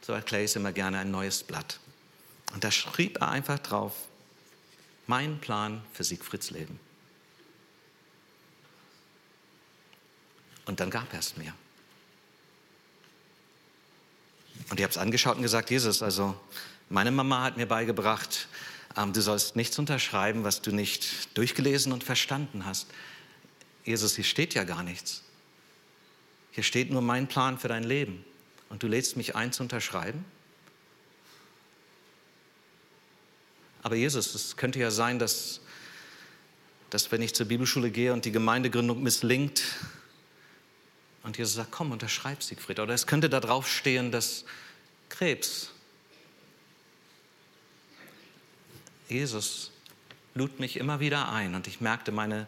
so 0.00 0.14
erkläre 0.14 0.44
ich 0.44 0.50
es 0.50 0.56
immer 0.56 0.72
gerne, 0.72 0.98
ein 0.98 1.10
neues 1.10 1.42
Blatt. 1.42 1.78
Und 2.54 2.64
da 2.64 2.70
schrieb 2.70 3.20
er 3.20 3.28
einfach 3.28 3.58
drauf, 3.58 3.92
mein 5.06 5.38
Plan 5.40 5.82
für 5.92 6.04
Siegfrieds 6.04 6.50
Leben. 6.50 6.80
Und 10.64 10.80
dann 10.80 10.90
gab 10.90 11.12
er 11.12 11.18
es 11.18 11.36
mir. 11.36 11.52
Und 14.70 14.78
ich 14.78 14.84
habe 14.84 14.90
es 14.90 14.98
angeschaut 14.98 15.36
und 15.36 15.42
gesagt, 15.42 15.70
Jesus, 15.70 16.02
also 16.02 16.38
meine 16.90 17.12
Mama 17.12 17.42
hat 17.42 17.56
mir 17.56 17.66
beigebracht, 17.66 18.48
ähm, 18.96 19.12
du 19.12 19.22
sollst 19.22 19.56
nichts 19.56 19.78
unterschreiben, 19.78 20.44
was 20.44 20.60
du 20.60 20.72
nicht 20.72 21.36
durchgelesen 21.38 21.92
und 21.92 22.04
verstanden 22.04 22.66
hast. 22.66 22.88
Jesus, 23.84 24.16
hier 24.16 24.24
steht 24.24 24.54
ja 24.54 24.64
gar 24.64 24.82
nichts. 24.82 25.22
Hier 26.50 26.64
steht 26.64 26.90
nur 26.90 27.00
mein 27.00 27.28
Plan 27.28 27.58
für 27.58 27.68
dein 27.68 27.84
Leben. 27.84 28.24
Und 28.68 28.82
du 28.82 28.88
lädst 28.88 29.16
mich 29.16 29.36
ein 29.36 29.52
zu 29.52 29.62
unterschreiben? 29.62 30.24
Aber 33.82 33.94
Jesus, 33.94 34.34
es 34.34 34.56
könnte 34.56 34.78
ja 34.78 34.90
sein, 34.90 35.18
dass, 35.18 35.60
dass 36.90 37.10
wenn 37.12 37.22
ich 37.22 37.34
zur 37.34 37.46
Bibelschule 37.46 37.90
gehe 37.90 38.12
und 38.12 38.24
die 38.24 38.32
Gemeindegründung 38.32 39.02
misslingt, 39.02 39.62
und 41.22 41.36
Jesus 41.36 41.54
sagt, 41.54 41.70
komm, 41.70 41.92
unterschreib 41.92 42.42
Siegfried. 42.42 42.80
Oder 42.80 42.94
es 42.94 43.06
könnte 43.06 43.28
da 43.28 43.40
drauf 43.40 43.68
stehen, 43.68 44.10
dass 44.10 44.44
Krebs. 45.10 45.70
Jesus 49.10 49.72
lud 50.34 50.60
mich 50.60 50.76
immer 50.76 51.00
wieder 51.00 51.30
ein 51.32 51.54
und 51.54 51.66
ich 51.66 51.80
merkte, 51.80 52.12
meine, 52.12 52.46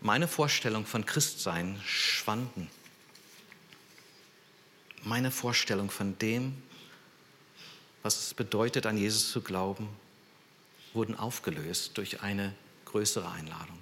meine 0.00 0.28
Vorstellung 0.28 0.86
von 0.86 1.06
Christsein 1.06 1.80
schwanden. 1.86 2.68
Meine 5.02 5.30
Vorstellung 5.30 5.90
von 5.90 6.18
dem, 6.18 6.54
was 8.02 8.26
es 8.26 8.34
bedeutet, 8.34 8.86
an 8.86 8.96
Jesus 8.96 9.30
zu 9.30 9.42
glauben, 9.42 9.88
wurden 10.92 11.14
aufgelöst 11.16 11.92
durch 11.98 12.22
eine 12.22 12.54
größere 12.86 13.30
Einladung. 13.30 13.78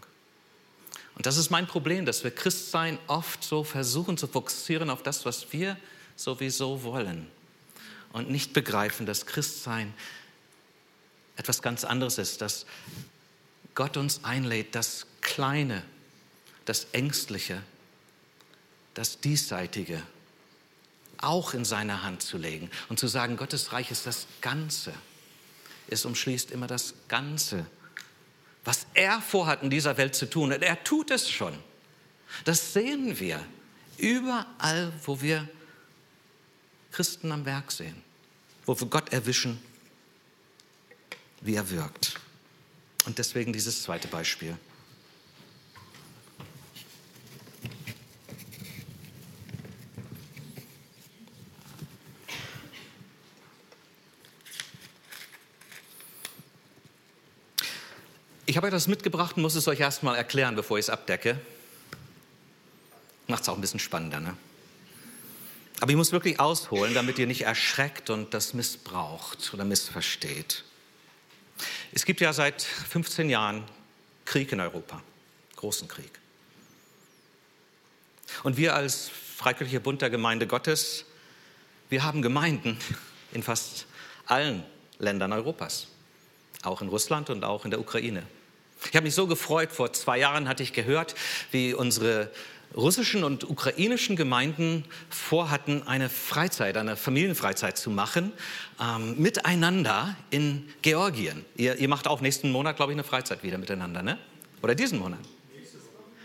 Und 1.15 1.27
das 1.27 1.37
ist 1.37 1.51
mein 1.51 1.67
Problem, 1.67 2.07
dass 2.07 2.25
wir 2.25 2.31
Christsein 2.31 2.99
oft 3.07 3.45
so 3.45 3.65
versuchen 3.65 4.17
zu 4.17 4.27
fokussieren 4.27 4.91
auf 4.91 5.03
das, 5.03 5.25
was 5.25 5.53
wir 5.53 5.77
sowieso 6.17 6.83
wollen 6.83 7.27
und 8.13 8.31
nicht 8.31 8.53
begreifen, 8.53 9.07
dass 9.07 9.27
Christsein 9.27 9.93
etwas 11.37 11.63
ganz 11.63 11.85
anderes 11.85 12.19
ist, 12.19 12.41
dass 12.41 12.67
Gott 13.75 13.97
uns 13.97 14.25
einlädt, 14.25 14.75
das 14.75 15.07
Kleine, 15.21 15.83
das 16.65 16.87
Ängstliche, 16.93 17.63
das 18.95 19.21
Diesseitige 19.21 20.03
auch 21.19 21.55
in 21.55 21.65
seine 21.65 22.03
Hand 22.03 22.23
zu 22.23 22.37
legen 22.37 22.71
und 22.89 22.99
zu 22.99 23.07
sagen, 23.07 23.37
Gottes 23.37 23.73
Reich 23.73 23.91
ist 23.91 24.07
das 24.07 24.27
Ganze. 24.41 24.93
Es 25.89 26.05
umschließt 26.05 26.51
immer 26.51 26.67
das 26.67 26.95
Ganze 27.09 27.67
was 28.65 28.87
er 28.95 29.21
vorhat 29.21 29.63
in 29.63 29.71
dieser 29.71 29.97
Welt 29.97 30.15
zu 30.15 30.29
tun. 30.29 30.53
Und 30.53 30.63
er 30.63 30.83
tut 30.85 31.11
es 31.11 31.29
schon. 31.29 31.55
Das 32.45 32.73
sehen 32.73 33.19
wir 33.19 33.45
überall, 33.99 34.93
wo 35.05 35.21
wir 35.21 35.49
Christen 36.93 37.33
am 37.33 37.45
Werk 37.45 37.73
sehen, 37.73 37.97
wo 38.67 38.79
wir 38.79 38.87
Gott 38.87 39.13
erwischen, 39.13 39.61
wie 41.43 41.55
er 41.55 41.71
wirkt. 41.71 42.19
Und 43.05 43.19
deswegen 43.19 43.53
dieses 43.53 43.83
zweite 43.83 44.09
Beispiel. 44.09 44.57
Ich 58.47 58.57
habe 58.59 58.71
das 58.71 58.87
mitgebracht 58.87 59.37
und 59.37 59.43
muss 59.43 59.55
es 59.55 59.67
euch 59.67 59.81
erstmal 59.81 60.15
erklären, 60.15 60.57
bevor 60.57 60.79
ich 60.79 60.85
es 60.85 60.91
abdecke. 60.91 61.41
Macht 63.27 63.43
es 63.43 63.49
auch 63.49 63.55
ein 63.55 63.63
bisschen 63.63 63.81
spannender, 63.81 64.21
ne? 64.21 64.37
Aber 65.81 65.91
ich 65.91 65.97
muss 65.97 66.13
wirklich 66.13 66.39
ausholen, 66.39 66.93
damit 66.95 67.19
ihr 67.19 67.27
nicht 67.27 67.43
erschreckt 67.43 68.11
und 68.11 68.35
das 68.35 68.53
missbraucht 68.55 69.53
oder 69.55 69.65
missversteht. 69.65 70.65
Es 71.93 72.05
gibt 72.05 72.21
ja 72.21 72.33
seit 72.33 72.63
15 72.63 73.31
Jahren 73.31 73.65
Krieg 74.25 74.53
in 74.53 74.61
Europa, 74.61 75.03
großen 75.57 75.89
Krieg. 75.89 76.11
Und 78.43 78.57
wir 78.57 78.75
als 78.75 79.11
Freikirchlicher 79.37 79.81
Bund 79.81 80.03
der 80.03 80.11
Gemeinde 80.11 80.47
Gottes, 80.47 81.05
wir 81.91 82.05
haben 82.05 82.23
Gemeinden 82.23 82.79
in 83.33 83.43
fast 83.43 83.87
allen 84.27 84.65
Ländern 84.99 85.33
Europas, 85.33 85.89
auch 86.63 86.81
in 86.81 86.89
Russland 86.89 87.31
und 87.31 87.45
auch 87.45 87.65
in 87.65 87.71
der 87.71 87.81
Ukraine. 87.81 88.23
Ich 88.89 88.97
habe 88.97 89.05
mich 89.05 89.15
so 89.15 89.27
gefreut, 89.27 89.71
vor 89.73 89.93
zwei 89.93 90.19
Jahren 90.19 90.49
hatte 90.49 90.63
ich 90.63 90.73
gehört, 90.73 91.15
wie 91.51 91.75
unsere 91.75 92.31
russischen 92.77 93.25
und 93.25 93.49
ukrainischen 93.49 94.17
Gemeinden 94.17 94.85
vorhatten, 95.11 95.87
eine 95.87 96.09
Freizeit, 96.09 96.77
eine 96.77 96.97
Familienfreizeit 96.97 97.77
zu 97.77 97.91
machen, 97.91 98.33
ähm, 98.81 99.17
miteinander 99.19 100.17
in 100.31 100.69
Georgien. 100.83 101.45
Ihr, 101.57 101.77
ihr 101.77 101.89
macht 101.89 102.07
auch 102.07 102.21
nächsten 102.21 102.51
Monat, 102.51 102.77
glaube 102.77 102.93
ich, 102.93 102.97
eine 102.97 103.05
Freizeit 103.05 103.43
wieder 103.43 103.59
miteinander, 103.59 104.03
ne? 104.03 104.19
Oder 104.63 104.75
diesen 104.75 104.99
Monat? 104.99 105.21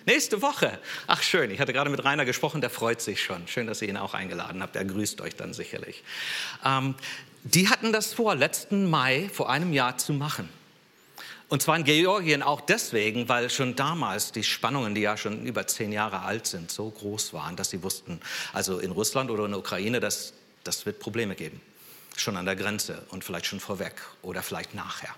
Nächste 0.06 0.42
Woche. 0.42 0.80
Ach 1.06 1.22
schön, 1.22 1.52
ich 1.52 1.60
hatte 1.60 1.74
gerade 1.74 1.90
mit 1.90 2.06
Rainer 2.06 2.24
gesprochen, 2.24 2.62
der 2.62 2.70
freut 2.70 3.02
sich 3.02 3.22
schon. 3.22 3.46
Schön, 3.48 3.68
dass 3.68 3.82
ihr 3.82 3.90
ihn 3.90 3.98
auch 3.98 4.14
eingeladen 4.14 4.62
habt. 4.62 4.78
Er 4.78 4.86
grüßt 4.86 5.20
euch 5.20 5.36
dann 5.36 5.54
sicherlich. 5.54 6.02
Ähm, 6.64 6.96
die 7.44 7.68
hatten 7.70 7.92
das 7.92 8.14
vor, 8.14 8.36
letzten 8.36 8.90
Mai 8.90 9.30
vor 9.34 9.50
einem 9.50 9.74
Jahr 9.74 9.98
zu 9.98 10.14
machen. 10.14 10.48
Und 11.50 11.62
zwar 11.62 11.78
in 11.78 11.86
Georgien 11.86 12.44
auch 12.44 12.60
deswegen, 12.60 13.30
weil 13.30 13.50
schon 13.50 13.76
damals 13.76 14.34
die 14.34 14.44
Spannungen, 14.44 14.94
die 14.94 15.02
ja 15.02 15.16
schon 15.16 15.46
über 15.46 15.66
zehn 15.66 15.94
Jahre 15.94 16.22
alt 16.22 16.46
sind, 16.46 16.72
so 16.72 16.90
groß 16.90 17.32
waren, 17.34 17.56
dass 17.56 17.70
sie 17.70 17.84
wussten, 17.84 18.20
also 18.52 18.80
in 18.80 18.92
Russland 18.92 19.32
oder 19.32 19.46
in 19.46 19.52
der 19.52 19.60
Ukraine, 19.60 20.02
das, 20.02 20.34
das 20.66 20.86
wird 20.86 21.00
Probleme 21.00 21.36
geben. 21.36 21.62
Schon 22.18 22.36
an 22.36 22.46
der 22.46 22.58
Grenze 22.58 23.04
und 23.10 23.24
vielleicht 23.24 23.46
schon 23.46 23.62
vorweg 23.62 23.94
oder 24.24 24.44
vielleicht 24.44 24.76
nachher. 24.76 25.14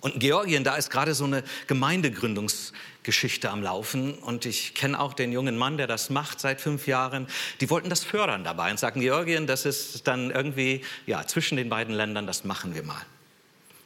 Und 0.00 0.14
in 0.14 0.18
Georgien, 0.18 0.64
da 0.64 0.74
ist 0.74 0.90
gerade 0.90 1.14
so 1.14 1.24
eine 1.24 1.44
Gemeindegründungsgeschichte 1.68 3.48
am 3.48 3.62
Laufen. 3.62 4.14
Und 4.14 4.46
ich 4.46 4.74
kenne 4.74 4.98
auch 4.98 5.12
den 5.14 5.30
jungen 5.30 5.56
Mann, 5.56 5.76
der 5.76 5.86
das 5.86 6.10
macht 6.10 6.40
seit 6.40 6.60
fünf 6.60 6.88
Jahren. 6.88 7.28
Die 7.60 7.70
wollten 7.70 7.88
das 7.88 8.02
fördern 8.02 8.42
dabei 8.42 8.72
und 8.72 8.80
sagen, 8.80 9.00
Georgien, 9.00 9.46
das 9.46 9.64
ist 9.64 10.08
dann 10.08 10.32
irgendwie 10.32 10.84
ja, 11.06 11.24
zwischen 11.24 11.56
den 11.56 11.68
beiden 11.68 11.94
Ländern, 11.94 12.26
das 12.26 12.42
machen 12.42 12.74
wir 12.74 12.82
mal. 12.82 13.00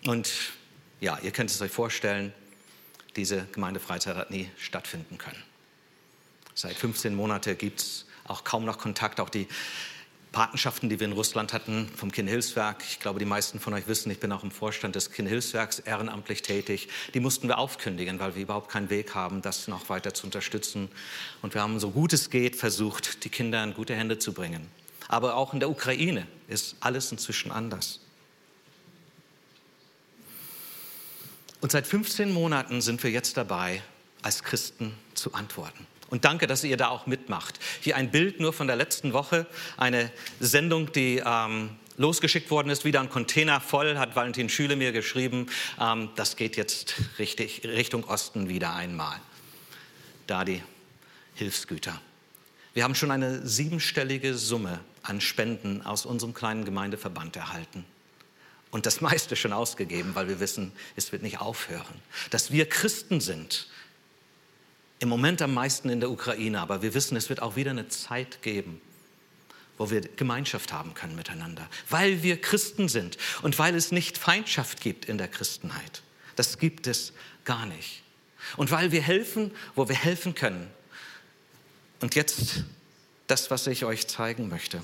Und 0.07 0.33
ja, 1.01 1.18
ihr 1.22 1.30
könnt 1.30 1.51
es 1.51 1.61
euch 1.61 1.70
vorstellen, 1.70 2.32
diese 3.16 3.47
Gemeindefreizeit 3.53 4.16
hat 4.16 4.30
nie 4.30 4.51
stattfinden 4.59 5.18
können. 5.18 5.42
Seit 6.55 6.76
15 6.76 7.14
Monaten 7.14 7.57
gibt 7.59 7.80
es 7.80 8.07
auch 8.24 8.44
kaum 8.44 8.64
noch 8.64 8.78
Kontakt. 8.78 9.20
Auch 9.20 9.28
die 9.28 9.47
Patenschaften, 10.32 10.88
die 10.88 11.01
wir 11.01 11.07
in 11.07 11.12
Russland 11.12 11.53
hatten 11.53 11.88
vom 11.97 12.12
Kinderhilfswerk, 12.12 12.82
ich 12.86 13.01
glaube, 13.01 13.18
die 13.18 13.24
meisten 13.24 13.59
von 13.61 13.72
euch 13.72 13.88
wissen, 13.88 14.11
ich 14.11 14.20
bin 14.20 14.32
auch 14.32 14.42
im 14.42 14.51
Vorstand 14.51 14.94
des 14.94 15.11
Kinderhilfswerks 15.11 15.78
ehrenamtlich 15.78 16.42
tätig, 16.42 16.88
die 17.14 17.20
mussten 17.20 17.49
wir 17.49 17.59
aufkündigen, 17.59 18.18
weil 18.18 18.34
wir 18.34 18.42
überhaupt 18.42 18.70
keinen 18.70 18.90
Weg 18.90 19.14
haben, 19.14 19.40
das 19.40 19.68
noch 19.68 19.88
weiter 19.88 20.12
zu 20.12 20.26
unterstützen. 20.26 20.88
Und 21.42 21.55
wir 21.55 21.62
haben 21.62 21.78
so 21.80 21.90
gut 21.90 22.12
es 22.12 22.28
geht 22.30 22.57
versucht, 22.57 23.24
die 23.24 23.30
Kinder 23.30 23.62
in 23.64 23.72
gute 23.72 23.94
Hände 23.94 24.18
zu 24.18 24.32
bringen. 24.32 24.66
Aber 25.09 25.36
auch 25.36 25.55
in 25.55 25.61
der 25.61 25.70
Ukraine 25.70 26.26
ist 26.49 26.76
alles 26.80 27.12
inzwischen 27.12 27.51
anders. 27.51 28.01
Und 31.67 31.73
seit 31.73 31.89
15 31.89 32.31
Monaten 32.31 32.81
sind 32.81 33.03
wir 33.03 33.11
jetzt 33.11 33.37
dabei, 33.37 33.83
als 34.23 34.45
Christen 34.45 34.95
zu 35.14 35.35
antworten. 35.35 35.85
Und 36.11 36.25
danke, 36.25 36.47
dass 36.47 36.62
ihr 36.62 36.77
da 36.77 36.91
auch 36.91 37.09
mitmacht. 37.09 37.59
Hier 37.81 37.97
ein 37.97 38.12
Bild 38.12 38.39
nur 38.39 38.53
von 38.53 38.69
der 38.69 38.77
letzten 38.77 39.12
Woche, 39.12 39.49
eine 39.77 40.12
Sendung, 40.39 40.93
die 40.93 41.21
ähm, 41.27 41.71
losgeschickt 41.97 42.53
worden 42.53 42.71
ist, 42.71 42.85
wieder 42.85 43.01
ein 43.01 43.11
Container 43.11 43.61
voll, 43.61 43.99
hat 43.99 44.14
Valentin 44.14 44.49
Schüle 44.49 44.77
mir 44.77 44.93
geschrieben. 44.93 45.49
Ähm, 45.81 46.11
das 46.14 46.37
geht 46.37 46.57
jetzt 46.57 46.95
richtig, 47.19 47.62
Richtung 47.64 48.05
Osten 48.05 48.49
wieder 48.49 48.73
einmal. 48.73 49.19
Da 50.29 50.45
die 50.45 50.62
Hilfsgüter. 51.35 52.01
Wir 52.75 52.85
haben 52.85 52.95
schon 52.95 53.11
eine 53.11 53.45
siebenstellige 53.45 54.37
Summe 54.37 54.79
an 55.03 55.21
Spenden 55.21 55.83
aus 55.83 56.07
unserem 56.07 56.33
kleinen 56.33 56.64
Gemeindeverband 56.64 57.35
erhalten 57.35 57.85
und 58.77 58.85
das 58.85 59.01
meiste 59.01 59.37
schon 59.37 59.55
ausgegeben, 59.55 60.14
weil 60.14 60.29
wir 60.29 60.39
wissen, 60.39 60.70
es 60.97 61.11
wird 61.11 61.22
nicht 61.22 61.41
aufhören. 61.41 62.03
Dass 62.29 62.53
wir 62.53 62.68
Christen 62.68 63.22
sind, 63.22 63.68
im 64.99 65.09
Moment 65.09 65.41
am 65.41 65.55
meisten 65.55 65.89
in 65.89 66.01
der 66.01 66.11
Ukraine, 66.11 66.61
aber 66.61 66.83
wir 66.83 66.93
wissen, 66.93 67.16
es 67.16 67.31
wird 67.31 67.41
auch 67.41 67.57
wieder 67.57 67.70
eine 67.70 67.89
Zeit 67.89 68.43
geben, 68.43 68.83
wo 69.79 69.91
wir 69.91 70.03
Gemeinschaft 70.03 70.74
haben 70.74 70.93
können 70.93 71.16
miteinander, 71.16 71.66
weil 71.89 72.22
wir 72.22 72.39
Christen 72.39 72.91
sind 72.91 73.16
und 73.41 73.59
weil 73.59 73.74
es 73.74 73.93
nicht 73.93 74.18
Feindschaft 74.18 74.83
gibt 74.83 75.07
in 75.07 75.16
der 75.16 75.29
Christenheit. 75.29 76.03
Das 76.35 76.59
gibt 76.59 76.87
es 76.87 77.14
gar 77.47 77.64
nicht. 77.64 78.03
Und 78.59 78.70
weil 78.72 78.93
wir 78.93 79.01
helfen, 79.01 79.53
wo 79.74 79.89
wir 79.89 79.97
helfen 79.97 80.35
können. 80.35 80.70
Und 82.03 82.14
jetzt 82.14 82.64
das, 83.27 83.51
was 83.51 83.66
ich 83.68 83.87
euch 83.87 84.07
zeigen 84.07 84.51
möchte. 84.51 84.83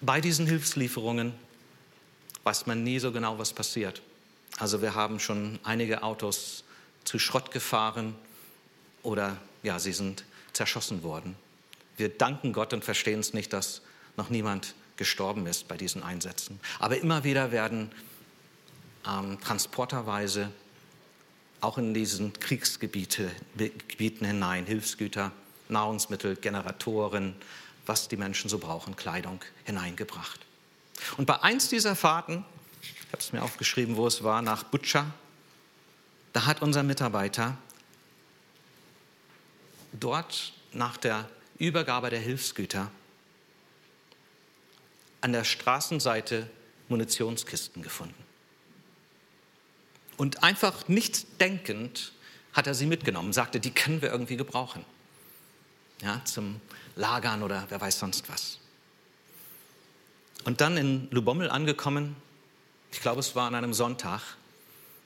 Bei 0.00 0.22
diesen 0.22 0.46
Hilfslieferungen 0.46 1.34
weiß 2.46 2.66
man 2.66 2.84
nie 2.84 3.00
so 3.00 3.10
genau, 3.10 3.40
was 3.40 3.52
passiert. 3.52 4.02
Also 4.58 4.80
wir 4.80 4.94
haben 4.94 5.18
schon 5.18 5.58
einige 5.64 6.04
Autos 6.04 6.62
zu 7.02 7.18
Schrott 7.18 7.50
gefahren 7.50 8.14
oder 9.02 9.36
ja, 9.64 9.80
sie 9.80 9.92
sind 9.92 10.24
zerschossen 10.52 11.02
worden. 11.02 11.34
Wir 11.96 12.08
danken 12.08 12.52
Gott 12.52 12.72
und 12.72 12.84
verstehen 12.84 13.18
es 13.18 13.34
nicht, 13.34 13.52
dass 13.52 13.82
noch 14.16 14.30
niemand 14.30 14.74
gestorben 14.96 15.44
ist 15.46 15.66
bei 15.66 15.76
diesen 15.76 16.04
Einsätzen. 16.04 16.60
Aber 16.78 16.96
immer 16.96 17.24
wieder 17.24 17.50
werden 17.50 17.90
ähm, 19.08 19.40
transporterweise 19.40 20.52
auch 21.60 21.78
in 21.78 21.94
diesen 21.94 22.32
Kriegsgebieten 22.32 23.30
hinein 23.98 24.66
Hilfsgüter, 24.66 25.32
Nahrungsmittel, 25.68 26.36
Generatoren, 26.36 27.34
was 27.86 28.06
die 28.06 28.16
Menschen 28.16 28.48
so 28.48 28.58
brauchen, 28.58 28.94
Kleidung 28.94 29.40
hineingebracht. 29.64 30.45
Und 31.16 31.26
bei 31.26 31.42
eins 31.42 31.68
dieser 31.68 31.96
Fahrten, 31.96 32.44
ich 32.82 33.12
habe 33.12 33.18
es 33.18 33.32
mir 33.32 33.42
aufgeschrieben, 33.42 33.96
wo 33.96 34.06
es 34.06 34.22
war, 34.22 34.42
nach 34.42 34.62
Butscha, 34.64 35.06
da 36.32 36.46
hat 36.46 36.62
unser 36.62 36.82
Mitarbeiter 36.82 37.56
dort 39.92 40.52
nach 40.72 40.96
der 40.96 41.28
Übergabe 41.58 42.10
der 42.10 42.20
Hilfsgüter 42.20 42.90
an 45.20 45.32
der 45.32 45.44
Straßenseite 45.44 46.48
Munitionskisten 46.88 47.82
gefunden. 47.82 48.14
Und 50.16 50.42
einfach 50.42 50.88
nicht 50.88 51.40
denkend 51.40 52.12
hat 52.52 52.66
er 52.66 52.74
sie 52.74 52.86
mitgenommen, 52.86 53.32
sagte, 53.32 53.60
die 53.60 53.70
können 53.70 54.00
wir 54.02 54.10
irgendwie 54.10 54.36
gebrauchen. 54.36 54.84
Ja, 56.02 56.22
zum 56.24 56.60
Lagern 56.94 57.42
oder 57.42 57.66
wer 57.68 57.80
weiß 57.80 57.98
sonst 57.98 58.28
was. 58.28 58.58
Und 60.46 60.60
dann 60.60 60.76
in 60.76 61.08
Lubommel 61.10 61.50
angekommen, 61.50 62.14
ich 62.92 63.00
glaube, 63.00 63.18
es 63.18 63.34
war 63.34 63.48
an 63.48 63.56
einem 63.56 63.74
Sonntag, 63.74 64.22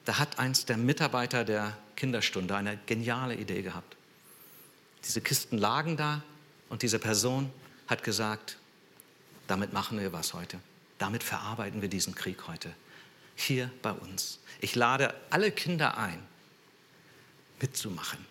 da 0.05 0.19
hat 0.19 0.39
eins 0.39 0.67
der 0.67 0.77
Mitarbeiter 0.77 1.47
der 1.47 1.79
Kinderstunde 1.97 2.55
eine 2.55 2.79
geniale 2.85 3.35
Idee 3.35 3.63
gehabt. 3.63 3.97
Diese 5.03 5.23
Kisten 5.23 5.57
lagen 5.57 5.97
da 5.97 6.23
und 6.69 6.83
diese 6.83 6.99
Person 6.99 7.51
hat 7.87 8.05
gesagt, 8.05 8.59
damit 9.47 9.73
machen 9.73 9.99
wir 9.99 10.13
was 10.13 10.35
heute. 10.35 10.61
Damit 10.99 11.23
verarbeiten 11.23 11.81
wir 11.81 11.89
diesen 11.89 12.15
Krieg 12.15 12.47
heute. 12.47 12.71
Hier 13.35 13.71
bei 13.81 13.93
uns. 13.93 14.41
Ich 14.61 14.75
lade 14.75 15.15
alle 15.31 15.51
Kinder 15.51 15.97
ein, 15.97 16.23
mitzumachen. 17.63 18.27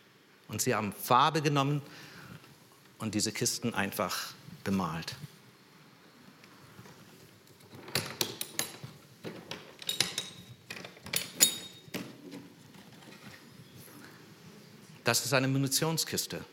Und 0.48 0.62
sie 0.62 0.76
haben 0.76 0.94
Farbe 0.94 1.42
genommen 1.42 1.82
und 3.00 3.16
diese 3.16 3.32
Kisten 3.32 3.74
einfach 3.74 4.34
bemalt. 4.64 5.16
Das 15.10 15.26
ist 15.26 15.34
eine 15.34 15.48
Munitionskiste. 15.48 16.46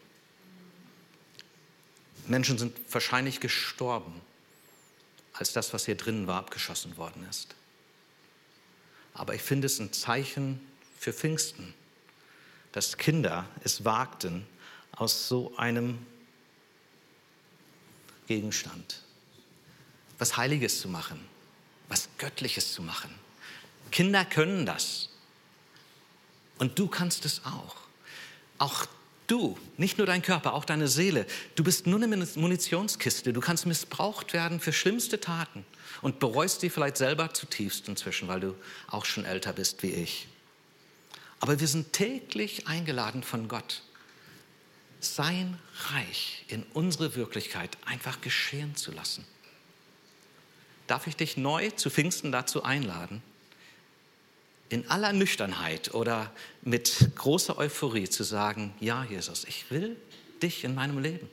Menschen 2.27 2.57
sind 2.57 2.75
wahrscheinlich 2.91 3.39
gestorben, 3.39 4.19
als 5.35 5.53
das, 5.53 5.75
was 5.75 5.85
hier 5.85 5.95
drinnen 5.95 6.27
war, 6.27 6.39
abgeschossen 6.39 6.97
worden 6.97 7.27
ist. 7.29 7.55
Aber 9.13 9.35
ich 9.35 9.43
finde 9.43 9.67
es 9.67 9.79
ein 9.79 9.93
Zeichen 9.93 10.67
für 10.99 11.13
Pfingsten, 11.13 11.75
dass 12.73 12.97
Kinder 12.97 13.47
es 13.63 13.85
wagten, 13.85 14.47
aus 14.93 15.29
so 15.29 15.55
einem 15.59 15.99
Gegenstand 18.27 19.03
was 20.19 20.39
Heiliges 20.39 20.81
zu 20.81 20.89
machen, 20.89 21.21
was 21.89 22.09
Göttliches 22.17 22.73
zu 22.73 22.81
machen. 22.81 23.15
Kinder 23.91 24.25
können 24.25 24.65
das. 24.65 25.11
Und 26.57 26.79
du 26.79 26.89
kannst 26.89 27.27
es 27.27 27.45
auch. 27.45 27.86
Auch 28.59 28.87
du, 29.27 29.59
nicht 29.77 29.99
nur 29.99 30.07
dein 30.07 30.23
Körper, 30.23 30.55
auch 30.55 30.65
deine 30.65 30.89
Seele, 30.89 31.27
du 31.55 31.65
bist 31.65 31.87
nur 31.87 32.03
eine 32.03 32.17
Munitionskiste. 32.17 33.33
Du 33.33 33.41
kannst 33.41 33.67
missbraucht 33.67 34.33
werden 34.33 34.61
für 34.61 34.73
schlimmste 34.73 35.21
Taten 35.21 35.65
und 36.03 36.19
bereust 36.19 36.61
sie 36.61 36.71
vielleicht 36.71 36.97
selber 36.97 37.33
zutiefst 37.35 37.89
inzwischen, 37.89 38.29
weil 38.29 38.41
du 38.41 38.55
auch 38.89 39.05
schon 39.05 39.25
älter 39.25 39.53
bist 39.53 39.83
wie 39.83 39.91
ich. 39.93 40.29
Aber 41.41 41.61
wir 41.61 41.69
sind 41.69 41.93
täglich 41.93 42.67
eingeladen 42.67 43.23
von 43.23 43.49
Gott, 43.49 43.83
sein 45.01 45.59
Reich 45.91 46.45
in 46.49 46.65
unsere 46.73 47.15
Wirklichkeit 47.15 47.77
einfach 47.85 48.21
geschehen 48.21 48.75
zu 48.77 48.91
lassen. 48.93 49.25
Darf 50.87 51.07
ich 51.07 51.17
dich 51.17 51.37
neu 51.37 51.71
zu 51.71 51.91
Pfingsten 51.91 52.33
dazu 52.33 52.63
einladen? 52.63 53.23
In 54.69 54.91
aller 54.91 55.13
Nüchternheit 55.13 55.95
oder 55.95 56.33
mit 56.63 57.11
großer 57.17 57.57
Euphorie 57.59 58.09
zu 58.09 58.25
sagen, 58.25 58.75
ja 58.81 59.05
Jesus, 59.09 59.45
ich 59.45 59.71
will 59.71 59.97
dich 60.43 60.65
in 60.65 60.75
meinem 60.75 60.99
Leben. 60.99 61.29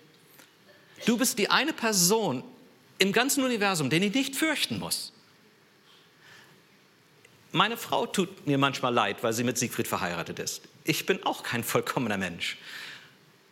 Du 1.06 1.18
bist 1.18 1.38
die 1.38 1.50
eine 1.50 1.74
Person 1.74 2.44
im 3.00 3.12
ganzen 3.12 3.44
Universum, 3.44 3.90
den 3.90 4.04
ich 4.04 4.14
nicht 4.14 4.36
fürchten 4.36 4.80
muss. 4.80 5.12
Meine 7.52 7.78
Frau 7.78 8.06
tut 8.06 8.48
mir 8.48 8.58
manchmal 8.58 8.94
leid, 8.94 9.22
weil 9.22 9.34
sie 9.34 9.44
mit 9.44 9.58
Siegfried 9.58 9.88
verheiratet 9.88 10.40
ist. 10.40 10.62
Ich 10.86 11.06
bin 11.06 11.24
auch 11.26 11.44
kein 11.44 11.64
vollkommener 11.64 12.18
Mensch. 12.18 12.58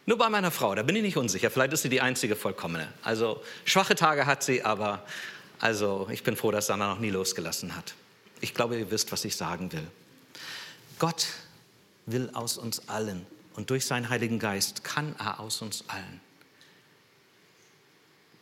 Nur 0.06 0.18
bei 0.18 0.30
meiner 0.30 0.50
Frau, 0.50 0.74
da 0.74 0.82
bin 0.82 0.96
ich 0.96 1.04
nicht 1.04 1.18
unsicher. 1.18 1.52
Vielleicht 1.52 1.74
ist 1.74 1.84
sie 1.84 1.90
die 1.90 2.02
einzige 2.02 2.36
vollkommene. 2.36 2.92
Also 3.04 3.44
schwache 3.66 3.96
Tage 3.96 4.26
hat 4.26 4.44
sie, 4.44 4.64
aber 4.64 5.06
also 5.60 6.08
ich 6.12 6.24
bin 6.24 6.36
froh, 6.36 6.52
dass 6.52 6.68
Sanna 6.68 6.90
noch 6.90 7.00
nie 7.00 7.12
losgelassen 7.12 7.76
hat. 7.76 7.94
Ich 8.42 8.54
glaube, 8.54 8.78
ihr 8.78 8.92
wisst, 8.92 9.12
was 9.12 9.24
ich 9.26 9.36
sagen 9.36 9.72
will. 9.72 9.88
Gott 11.00 11.28
will 12.06 12.30
aus 12.34 12.58
uns 12.58 12.90
allen 12.90 13.26
und 13.56 13.70
durch 13.70 13.86
seinen 13.86 14.10
Heiligen 14.10 14.40
Geist 14.40 14.84
kann 14.84 15.16
er 15.18 15.40
aus 15.40 15.62
uns 15.62 15.86
allen 15.88 16.20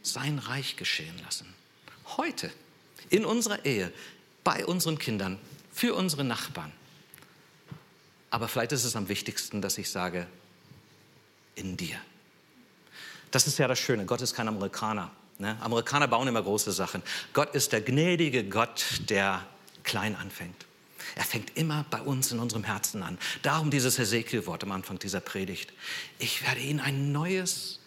sein 0.01 0.39
Reich 0.39 0.75
geschehen 0.75 1.17
lassen. 1.23 1.53
Heute, 2.17 2.51
in 3.09 3.25
unserer 3.25 3.65
Ehe, 3.65 3.91
bei 4.43 4.65
unseren 4.65 4.97
Kindern, 4.97 5.39
für 5.73 5.93
unsere 5.93 6.23
Nachbarn. 6.23 6.71
Aber 8.31 8.47
vielleicht 8.47 8.71
ist 8.71 8.83
es 8.83 8.95
am 8.95 9.09
wichtigsten, 9.09 9.61
dass 9.61 9.77
ich 9.77 9.89
sage, 9.89 10.27
in 11.55 11.77
dir. 11.77 11.97
Das 13.31 13.47
ist 13.47 13.59
ja 13.59 13.67
das 13.67 13.79
Schöne. 13.79 14.05
Gott 14.05 14.21
ist 14.21 14.33
kein 14.33 14.47
Amerikaner. 14.47 15.11
Ne? 15.37 15.57
Amerikaner 15.61 16.07
bauen 16.07 16.27
immer 16.27 16.41
große 16.41 16.71
Sachen. 16.71 17.03
Gott 17.33 17.53
ist 17.55 17.71
der 17.71 17.81
gnädige 17.81 18.43
Gott, 18.43 19.01
der 19.09 19.45
klein 19.83 20.15
anfängt. 20.15 20.65
Er 21.15 21.23
fängt 21.23 21.57
immer 21.57 21.85
bei 21.89 22.01
uns 22.01 22.31
in 22.31 22.39
unserem 22.39 22.63
Herzen 22.63 23.03
an. 23.03 23.17
Darum 23.41 23.71
dieses 23.71 23.97
Hesekiel-Wort 23.97 24.63
am 24.63 24.71
Anfang 24.71 24.99
dieser 24.99 25.21
Predigt. 25.21 25.73
Ich 26.19 26.45
werde 26.45 26.59
ihnen 26.59 26.79
ein 26.79 27.11
neues 27.11 27.79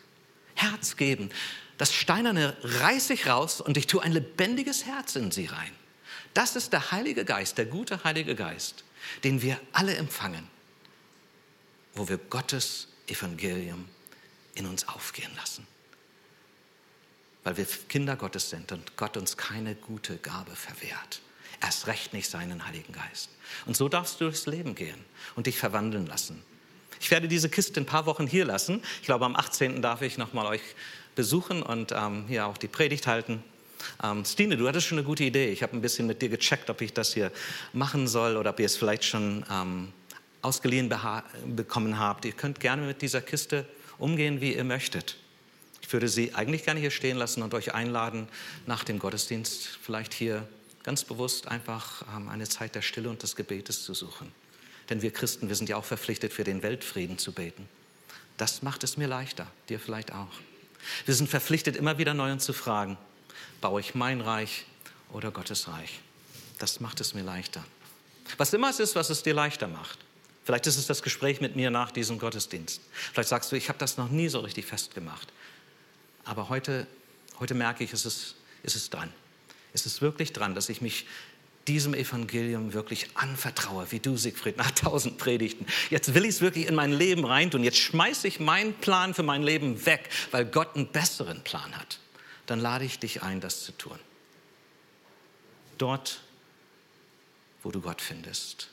Herz 0.55 0.97
geben. 0.97 1.30
Das 1.78 1.93
Steinerne 1.95 2.57
reiße 2.62 3.12
ich 3.14 3.26
raus 3.26 3.61
und 3.61 3.76
ich 3.76 3.86
tue 3.86 4.03
ein 4.03 4.12
lebendiges 4.12 4.84
Herz 4.86 5.16
in 5.16 5.30
sie 5.30 5.47
rein. 5.47 5.72
Das 6.34 6.57
ist 6.57 6.72
der 6.72 6.93
Heilige 6.93 7.24
Geist, 7.24 7.59
der 7.59 7.66
gute 7.66 8.05
Heilige 8.05 8.34
Geist, 8.34 8.84
den 9.24 9.43
wir 9.43 9.61
alle 9.72 9.95
empfangen, 9.97 10.49
wo 11.95 12.09
wir 12.09 12.18
Gottes 12.18 12.88
Evangelium 13.07 13.88
in 14.55 14.66
uns 14.66 14.88
aufgehen 14.88 15.32
lassen. 15.36 15.66
Weil 17.45 17.57
wir 17.57 17.66
Kinder 17.88 18.16
Gottes 18.16 18.51
sind 18.51 18.72
und 18.72 18.97
Gott 18.97 19.16
uns 19.16 19.36
keine 19.36 19.74
gute 19.74 20.16
Gabe 20.18 20.55
verwehrt. 20.55 21.20
Erst 21.62 21.86
recht 21.86 22.12
nicht 22.12 22.28
seinen 22.28 22.66
Heiligen 22.66 22.92
Geist. 22.92 23.30
Und 23.66 23.76
so 23.76 23.88
darfst 23.88 24.20
du 24.20 24.24
durchs 24.24 24.46
Leben 24.46 24.74
gehen 24.74 24.98
und 25.36 25.46
dich 25.46 25.56
verwandeln 25.56 26.06
lassen. 26.06 26.42
Ich 27.00 27.10
werde 27.10 27.28
diese 27.28 27.48
Kiste 27.48 27.80
ein 27.80 27.86
paar 27.86 28.06
Wochen 28.06 28.26
hier 28.26 28.44
lassen. 28.44 28.82
Ich 29.00 29.06
glaube, 29.06 29.24
am 29.24 29.36
18. 29.36 29.80
darf 29.80 30.02
ich 30.02 30.18
nochmal 30.18 30.46
euch 30.46 30.62
besuchen 31.14 31.62
und 31.62 31.92
ähm, 31.92 32.24
hier 32.28 32.46
auch 32.46 32.58
die 32.58 32.68
Predigt 32.68 33.06
halten. 33.06 33.42
Ähm, 34.02 34.24
Stine, 34.24 34.56
du 34.56 34.66
hattest 34.68 34.86
schon 34.86 34.98
eine 34.98 35.06
gute 35.06 35.24
Idee. 35.24 35.50
Ich 35.50 35.62
habe 35.62 35.76
ein 35.76 35.80
bisschen 35.80 36.06
mit 36.06 36.22
dir 36.22 36.28
gecheckt, 36.28 36.70
ob 36.70 36.80
ich 36.80 36.92
das 36.92 37.14
hier 37.14 37.30
machen 37.72 38.08
soll 38.08 38.36
oder 38.36 38.50
ob 38.50 38.60
ihr 38.60 38.66
es 38.66 38.76
vielleicht 38.76 39.04
schon 39.04 39.44
ähm, 39.50 39.92
ausgeliehen 40.42 40.92
bekommen 41.46 41.98
habt. 41.98 42.24
Ihr 42.24 42.32
könnt 42.32 42.60
gerne 42.60 42.82
mit 42.82 43.02
dieser 43.02 43.20
Kiste 43.20 43.66
umgehen, 43.98 44.40
wie 44.40 44.54
ihr 44.54 44.64
möchtet. 44.64 45.16
Ich 45.80 45.92
würde 45.92 46.08
sie 46.08 46.34
eigentlich 46.34 46.64
gerne 46.64 46.80
hier 46.80 46.90
stehen 46.90 47.16
lassen 47.16 47.42
und 47.42 47.54
euch 47.54 47.74
einladen, 47.74 48.28
nach 48.66 48.82
dem 48.84 48.98
Gottesdienst 48.98 49.78
vielleicht 49.82 50.14
hier 50.14 50.46
ganz 50.83 51.05
bewusst 51.05 51.49
einfach 51.49 52.03
ähm, 52.14 52.28
eine 52.28 52.49
Zeit 52.49 52.74
der 52.74 52.83
Stille 52.83 53.09
und 53.09 53.22
des 53.22 53.37
Gebetes 53.37 53.85
zu 53.85 53.95
suchen. 53.95 54.33
Denn 54.91 55.03
wir 55.03 55.12
Christen, 55.12 55.49
wir 55.49 55.57
sind 55.57 55.68
ja 55.68 55.76
auch 55.76 55.85
verpflichtet, 55.85 56.33
für 56.33 56.45
den 56.45 56.62
Weltfrieden 56.62 57.18
zu 57.18 57.33
beten. 57.33 57.68
Das 58.37 58.62
macht 58.62 58.83
es 58.85 58.97
mir 58.97 59.07
leichter, 59.07 59.47
dir 59.68 59.78
vielleicht 59.78 60.12
auch. 60.12 60.33
Wir 61.07 61.14
sind 61.14 61.30
verpflichtet, 61.30 61.76
immer 61.76 61.99
wieder 61.99 62.14
neu 62.14 62.33
uns 62.33 62.45
zu 62.45 62.53
fragen, 62.53 62.99
baue 63.61 63.80
ich 63.80 63.95
mein 63.95 64.20
Reich 64.20 64.66
oder 65.12 65.30
Gottes 65.30 65.68
Reich? 65.68 66.01
Das 66.59 66.80
macht 66.80 67.01
es 67.01 67.14
mir 67.14 67.22
leichter. 67.22 67.64
Was 68.39 68.53
immer 68.53 68.70
es 68.70 68.80
ist, 68.80 68.97
was 68.97 69.11
es 69.11 69.22
dir 69.22 69.35
leichter 69.35 69.68
macht. 69.68 69.99
Vielleicht 70.45 70.66
ist 70.66 70.76
es 70.76 70.87
das 70.87 71.03
Gespräch 71.03 71.41
mit 71.41 71.55
mir 71.55 71.70
nach 71.70 71.93
diesem 71.93 72.18
Gottesdienst. 72.18 72.80
Vielleicht 73.12 73.28
sagst 73.28 73.53
du, 73.53 73.57
ich 73.57 73.68
habe 73.68 73.78
das 73.78 73.97
noch 73.97 74.09
nie 74.09 74.28
so 74.28 74.41
richtig 74.41 74.66
festgemacht. 74.66 75.33
Aber 76.24 76.49
heute, 76.49 76.87
heute 77.39 77.55
merke 77.55 77.85
ich, 77.85 77.93
es 77.93 78.05
ist, 78.05 78.35
es 78.64 78.91
dran. 78.91 79.12
Es 79.72 79.86
ist 79.86 80.02
wirklich 80.02 80.32
dran, 80.32 80.54
dass 80.54 80.68
ich 80.68 80.80
mich 80.80 81.06
diesem 81.68 81.94
Evangelium 81.94 82.72
wirklich 82.72 83.08
anvertraue, 83.14 83.86
wie 83.90 84.00
du, 84.00 84.16
Siegfried, 84.16 84.56
nach 84.56 84.70
tausend 84.72 85.18
Predigten. 85.18 85.66
Jetzt 85.90 86.14
will 86.14 86.24
ich 86.24 86.30
es 86.30 86.40
wirklich 86.40 86.66
in 86.66 86.74
mein 86.74 86.92
Leben 86.92 87.24
reintun. 87.24 87.62
Jetzt 87.62 87.78
schmeiße 87.78 88.26
ich 88.26 88.40
meinen 88.40 88.74
Plan 88.74 89.14
für 89.14 89.22
mein 89.22 89.42
Leben 89.42 89.86
weg, 89.86 90.08
weil 90.32 90.44
Gott 90.44 90.74
einen 90.74 90.88
besseren 90.88 91.42
Plan 91.44 91.76
hat 91.76 91.98
dann 92.46 92.60
lade 92.60 92.84
ich 92.84 92.98
dich 92.98 93.22
ein, 93.22 93.40
das 93.40 93.64
zu 93.64 93.72
tun. 93.72 93.98
Dort, 95.78 96.20
wo 97.62 97.70
du 97.70 97.80
Gott 97.80 98.00
findest. 98.00 98.68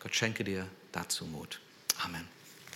Gott 0.00 0.14
schenke 0.14 0.44
dir 0.44 0.66
dazu 0.92 1.26
Mut. 1.26 1.60
Amen. 2.02 2.35